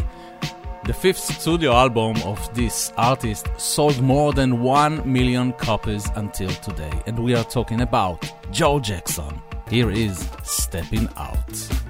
The 0.86 0.94
fifth 0.94 1.20
studio 1.40 1.72
album 1.74 2.16
of 2.24 2.40
this 2.56 2.92
artist 2.98 3.48
sold 3.58 4.02
more 4.02 4.34
than 4.34 4.60
1 4.64 5.12
million 5.12 5.54
copies 5.54 6.10
until 6.16 6.50
today, 6.50 7.04
and 7.06 7.20
we 7.20 7.36
are 7.36 7.44
talking 7.44 7.82
about 7.82 8.28
Joe 8.52 8.80
Jackson. 8.80 9.40
Here 9.70 9.92
is 9.92 10.28
Stepping 10.42 11.08
Out. 11.16 11.87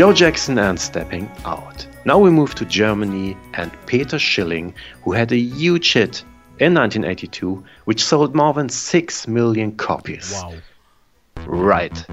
Joe 0.00 0.14
Jackson 0.14 0.56
and 0.58 0.80
Stepping 0.80 1.30
Out. 1.44 1.86
Now 2.06 2.18
we 2.18 2.30
move 2.30 2.54
to 2.54 2.64
Germany 2.64 3.36
and 3.52 3.70
Peter 3.84 4.18
Schilling, 4.18 4.72
who 5.02 5.12
had 5.12 5.30
a 5.30 5.36
huge 5.36 5.92
hit 5.92 6.24
in 6.58 6.72
1982, 6.72 7.62
which 7.84 8.02
sold 8.02 8.34
more 8.34 8.54
than 8.54 8.70
6 8.70 9.28
million 9.28 9.72
copies. 9.72 10.32
Wow. 10.32 10.54
Right. 11.44 12.06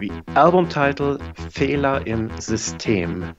The 0.00 0.10
album 0.28 0.70
title 0.70 1.18
Fehler 1.50 2.06
im 2.06 2.30
System. 2.40 3.36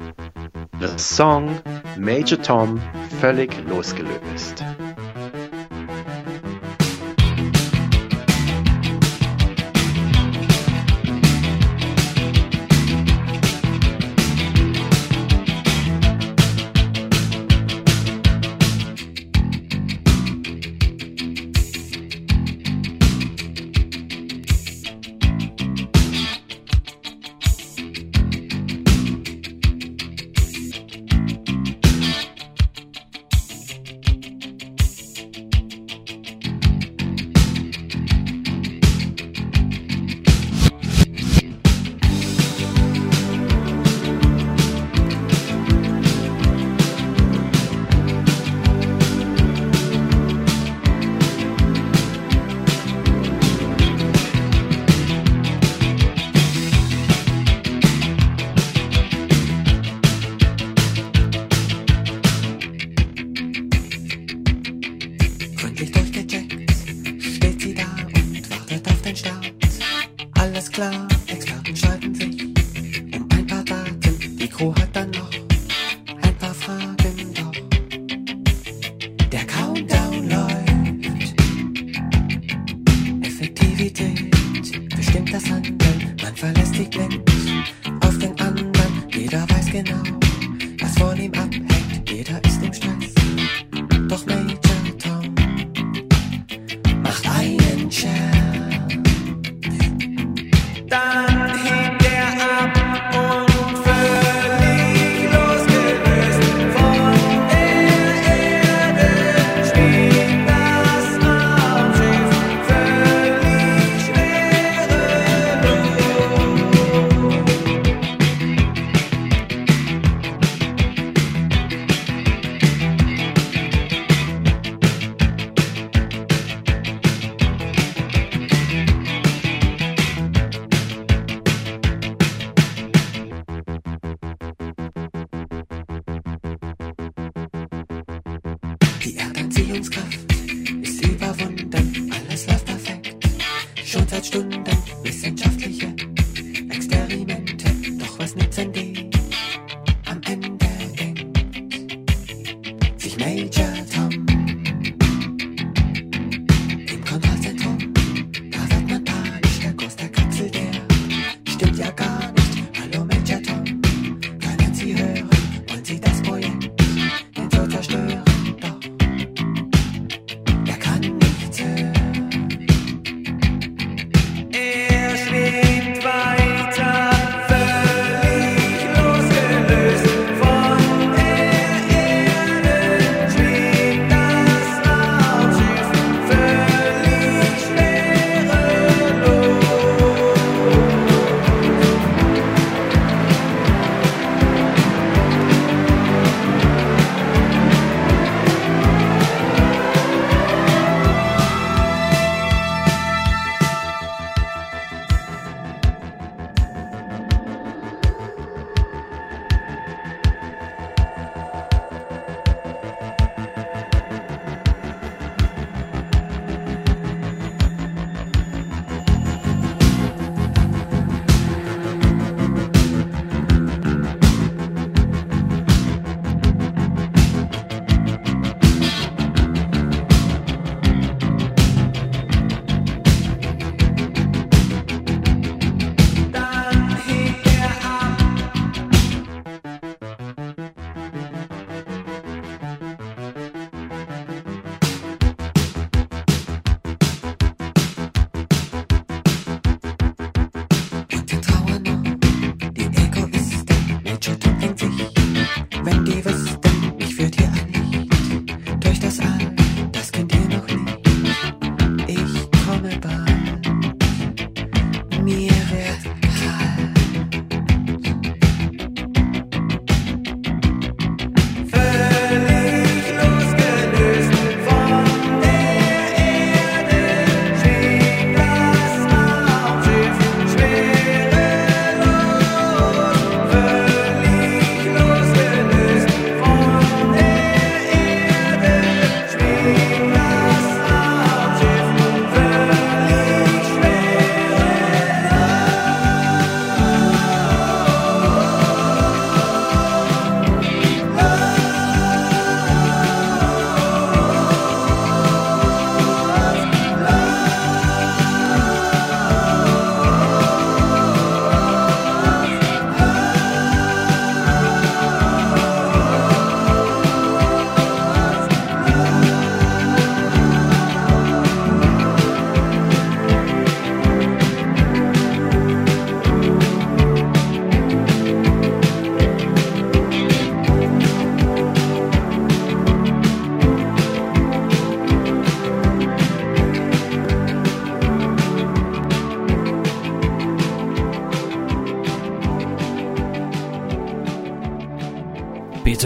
The 0.80 0.96
song 1.00 1.60
Major 1.98 2.38
Tom 2.38 2.80
völlig 3.20 3.58
losgelöst. 3.68 4.65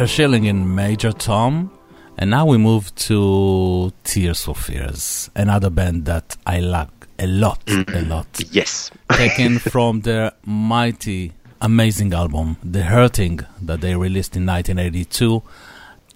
Peter 0.09 0.23
Schilling 0.23 0.45
in 0.45 0.75
Major 0.75 1.11
Tom. 1.11 1.69
And 2.17 2.31
now 2.31 2.43
we 2.43 2.57
move 2.57 2.93
to 2.95 3.93
Tears 4.03 4.43
for 4.43 4.55
Fears, 4.55 5.29
another 5.35 5.69
band 5.69 6.05
that 6.05 6.35
I 6.47 6.61
like 6.61 6.89
a 7.19 7.27
lot, 7.27 7.61
a 7.69 8.01
lot. 8.01 8.25
Yes. 8.49 8.89
Taken 9.11 9.59
from 9.59 10.01
their 10.01 10.31
mighty, 10.43 11.33
amazing 11.61 12.13
album, 12.13 12.57
The 12.63 12.83
Hurting, 12.83 13.41
that 13.61 13.81
they 13.81 13.95
released 13.95 14.35
in 14.35 14.47
1982. 14.47 15.43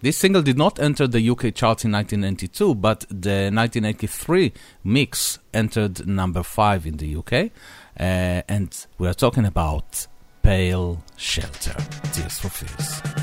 This 0.02 0.18
single 0.18 0.42
did 0.42 0.58
not 0.58 0.80
enter 0.80 1.06
the 1.06 1.30
UK 1.30 1.54
charts 1.54 1.86
in 1.86 1.92
1992, 1.92 2.74
but 2.74 3.02
the 3.10 3.52
1983 3.54 4.54
mix 4.84 5.38
entered 5.54 6.08
number 6.08 6.42
5 6.42 6.88
in 6.88 6.98
the 6.98 7.16
UK. 7.16 7.52
Uh, 8.00 8.42
and 8.50 8.88
we 8.98 9.08
are 9.08 9.14
talking 9.14 9.46
about 9.46 10.08
Pale 10.42 11.04
Shelter, 11.16 11.76
Tears 12.12 12.40
for 12.40 12.50
Fears. 12.50 13.23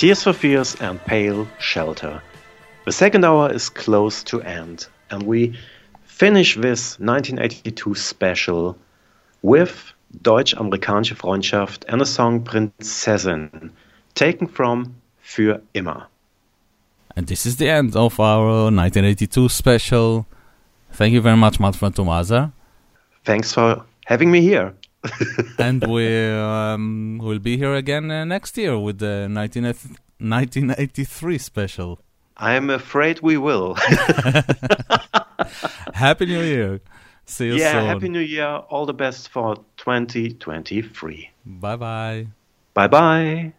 Tears 0.00 0.22
for 0.22 0.32
Fears 0.32 0.76
and 0.80 0.98
Pale 1.04 1.46
Shelter. 1.58 2.22
The 2.86 2.92
second 2.92 3.22
hour 3.22 3.52
is 3.52 3.68
close 3.68 4.22
to 4.24 4.40
end, 4.40 4.86
and 5.10 5.24
we 5.24 5.58
finish 6.04 6.54
this 6.54 6.98
1982 6.98 7.94
special 7.96 8.78
with 9.42 9.92
Deutsch-Amerikanische 10.22 11.14
Freundschaft 11.14 11.84
and 11.86 12.00
a 12.00 12.06
song 12.06 12.42
Prinzessin, 12.42 13.72
taken 14.14 14.46
from 14.46 14.94
Für 15.22 15.60
immer. 15.74 16.06
And 17.14 17.26
this 17.26 17.44
is 17.44 17.56
the 17.58 17.68
end 17.68 17.94
of 17.94 18.18
our 18.18 18.70
1982 18.70 19.50
special. 19.50 20.24
Thank 20.92 21.12
you 21.12 21.20
very 21.20 21.36
much, 21.36 21.60
Manfred 21.60 21.94
Tomaza. 21.94 22.52
Thanks 23.26 23.52
for 23.52 23.84
having 24.06 24.30
me 24.30 24.40
here. 24.40 24.72
and 25.58 25.86
we 25.86 26.30
um, 26.30 27.18
will 27.22 27.38
be 27.38 27.56
here 27.56 27.74
again 27.74 28.10
uh, 28.10 28.24
next 28.24 28.56
year 28.56 28.78
with 28.78 28.98
the 28.98 29.28
19, 29.28 29.64
1983 29.64 31.38
special. 31.38 32.00
I'm 32.36 32.70
afraid 32.70 33.20
we 33.20 33.36
will. 33.36 33.74
Happy 35.94 36.26
New 36.26 36.42
Year. 36.42 36.80
See 37.26 37.46
you 37.46 37.52
soon. 37.52 37.60
yeah, 37.60 37.72
soon. 37.72 37.86
Happy 37.86 38.08
New 38.08 38.20
Year. 38.20 38.62
All 38.68 38.86
the 38.86 38.94
best 38.94 39.28
for 39.28 39.56
2023. 39.76 41.30
Bye 41.44 41.76
bye. 41.76 42.26
Bye 42.74 42.88
bye. 42.88 43.52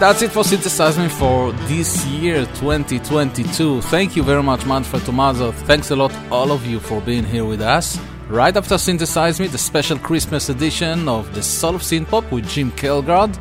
That's 0.00 0.22
it 0.22 0.30
for 0.30 0.42
Synthesize 0.42 0.96
Me 0.98 1.08
for 1.08 1.52
this 1.68 2.06
year, 2.06 2.46
2022. 2.54 3.82
Thank 3.82 4.16
you 4.16 4.22
very 4.22 4.42
much, 4.42 4.64
Manfred 4.64 5.02
Tomazo. 5.02 5.52
Thanks 5.52 5.90
a 5.90 5.96
lot, 5.96 6.10
all 6.30 6.52
of 6.52 6.64
you, 6.66 6.80
for 6.80 7.02
being 7.02 7.22
here 7.22 7.44
with 7.44 7.60
us. 7.60 7.98
Right 8.28 8.56
after 8.56 8.78
Synthesize 8.78 9.38
Me, 9.38 9.46
the 9.46 9.58
special 9.58 9.98
Christmas 9.98 10.48
edition 10.48 11.06
of 11.06 11.34
the 11.34 11.42
Soul 11.42 11.74
of 11.74 11.82
Synth 11.82 12.08
Pop 12.08 12.32
with 12.32 12.48
Jim 12.48 12.72
Kelgard. 12.72 13.38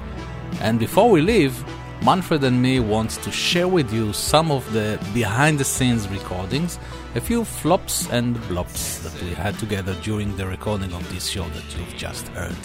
And 0.60 0.80
before 0.80 1.10
we 1.10 1.22
leave, 1.22 1.64
Manfred 2.04 2.44
and 2.44 2.62
me 2.62 2.82
want 2.82 3.12
to 3.12 3.32
share 3.32 3.70
with 3.70 3.94
you 3.94 4.12
some 4.12 4.52
of 4.52 4.70
the 4.74 5.00
behind 5.14 5.60
the 5.60 5.66
scenes 5.66 6.10
recordings, 6.10 6.78
a 7.16 7.22
few 7.22 7.46
flops 7.46 8.10
and 8.10 8.36
blops 8.50 9.02
that 9.04 9.24
we 9.24 9.34
had 9.34 9.58
together 9.60 9.96
during 10.04 10.36
the 10.36 10.46
recording 10.46 10.92
of 10.92 11.10
this 11.14 11.26
show 11.28 11.44
that 11.44 11.78
you've 11.78 11.96
just 11.96 12.28
heard. 12.30 12.58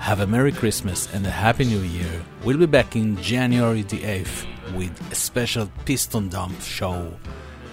Have 0.00 0.20
a 0.20 0.26
Merry 0.26 0.50
Christmas 0.50 1.12
and 1.14 1.24
a 1.26 1.30
Happy 1.30 1.64
New 1.64 1.80
Year. 1.82 2.24
We'll 2.42 2.56
be 2.56 2.66
back 2.66 2.96
in 2.96 3.20
January 3.22 3.82
the 3.82 3.98
8th 3.98 4.46
with 4.74 5.12
a 5.12 5.14
special 5.14 5.70
Piston 5.84 6.30
Dump 6.30 6.60
show. 6.62 7.12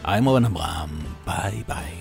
I'm 0.03 0.27
Owen 0.27 0.45
Abraham. 0.45 1.15
Bye 1.25 1.63
bye. 1.65 1.93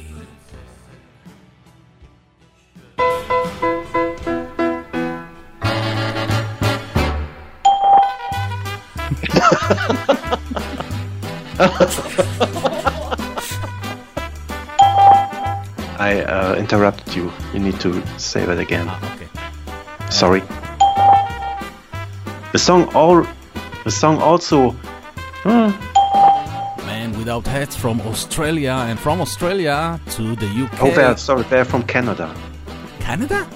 I 15.98 16.20
uh, 16.20 16.56
interrupted 16.58 17.14
you. 17.14 17.32
You 17.54 17.60
need 17.60 17.80
to 17.80 18.04
say 18.18 18.44
that 18.44 18.58
again. 18.58 18.86
Ah, 18.88 19.14
okay. 19.14 19.25
Sorry. 20.16 20.40
The 22.52 22.58
song 22.58 22.88
all, 22.94 23.26
the 23.84 23.90
song 23.90 24.16
also. 24.22 24.70
Hmm, 25.44 25.70
Men 26.86 27.12
Without 27.18 27.46
Hats 27.46 27.76
from 27.76 28.00
Australia 28.00 28.72
and 28.88 28.98
from 28.98 29.20
Australia 29.20 30.00
to 30.12 30.34
the 30.36 30.46
UK. 30.46 30.82
oh, 30.82 30.90
they're 30.90 31.16
sorry. 31.18 31.42
They're 31.50 31.66
from 31.66 31.82
Canada. 31.82 32.34
Canada? 32.98 33.46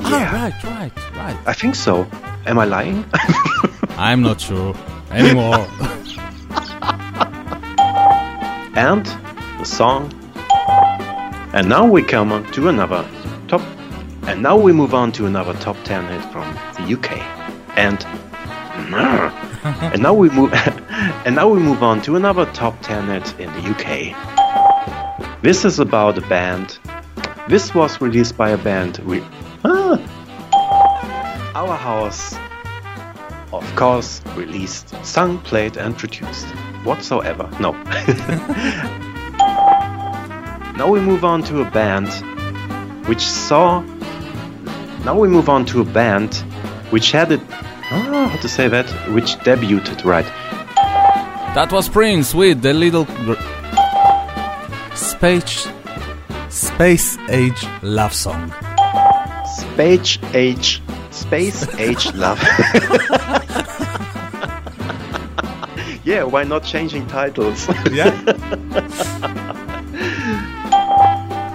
Yeah. 0.00 0.08
Ah, 0.10 0.32
right, 0.42 0.64
right, 0.64 0.92
right. 1.16 1.36
I 1.46 1.52
think 1.52 1.76
so. 1.76 2.04
Am 2.46 2.58
I 2.58 2.64
lying? 2.64 3.04
I'm 3.96 4.20
not 4.20 4.40
sure 4.40 4.74
anymore. 5.12 5.66
and 8.74 9.06
the 9.60 9.64
song. 9.64 10.12
And 11.52 11.68
now 11.68 11.86
we 11.86 12.02
come 12.02 12.32
on 12.32 12.44
to 12.52 12.68
another. 12.68 13.06
And 14.28 14.42
now 14.42 14.58
we 14.58 14.72
move 14.72 14.92
on 14.92 15.10
to 15.12 15.24
another 15.24 15.54
top 15.54 15.76
10 15.84 16.06
hit 16.08 16.22
from 16.30 16.52
the 16.74 16.92
UK. 16.94 17.12
And 17.78 18.04
and 19.94 20.02
now 20.02 20.12
we 20.12 20.28
move 20.28 20.52
and 21.24 21.34
now 21.34 21.48
we 21.48 21.58
move 21.58 21.82
on 21.82 22.02
to 22.02 22.14
another 22.14 22.44
top 22.52 22.78
10 22.82 23.06
hit 23.06 23.40
in 23.40 23.50
the 23.54 23.70
UK. 23.70 24.14
This 25.40 25.64
is 25.64 25.78
about 25.78 26.18
a 26.18 26.20
band. 26.28 26.78
This 27.48 27.74
was 27.74 28.02
released 28.02 28.36
by 28.36 28.50
a 28.50 28.58
band 28.58 28.98
we 28.98 29.24
ah, 29.64 29.98
Our 31.54 31.74
House 31.74 32.36
of 33.50 33.64
course 33.76 34.20
released, 34.36 34.94
sung, 35.06 35.38
played 35.38 35.78
and 35.78 35.96
produced 35.96 36.44
whatsoever. 36.84 37.48
No. 37.60 37.72
now 40.76 40.86
we 40.86 41.00
move 41.00 41.24
on 41.24 41.42
to 41.44 41.62
a 41.62 41.70
band 41.70 42.08
which 43.08 43.22
saw 43.26 43.82
now 45.04 45.18
we 45.18 45.28
move 45.28 45.48
on 45.48 45.64
to 45.66 45.80
a 45.80 45.84
band 45.84 46.34
which 46.90 47.12
had 47.12 47.32
it 47.32 47.40
ah, 47.90 48.28
how 48.32 48.36
to 48.40 48.48
say 48.48 48.68
that 48.68 48.86
which 49.12 49.36
debuted 49.38 50.04
right 50.04 50.26
that 51.54 51.70
was 51.72 51.88
Prince 51.88 52.34
with 52.34 52.62
the 52.62 52.72
little 52.72 53.04
gr- 53.04 53.34
space 54.94 55.68
space 56.48 57.16
age 57.28 57.64
love 57.82 58.12
song. 58.14 58.52
space 59.58 60.18
age 60.34 60.82
space 61.10 61.66
age 61.78 62.12
love 62.14 62.38
yeah 66.04 66.22
why 66.22 66.44
not 66.44 66.62
changing 66.64 67.06
titles 67.06 67.68
yeah 67.90 68.12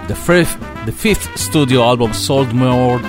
The 0.06 0.14
fifth, 0.14 0.58
the 0.84 0.92
fifth 0.92 1.34
studio 1.38 1.82
album 1.82 2.12
sold 2.12 2.52
more. 2.52 3.00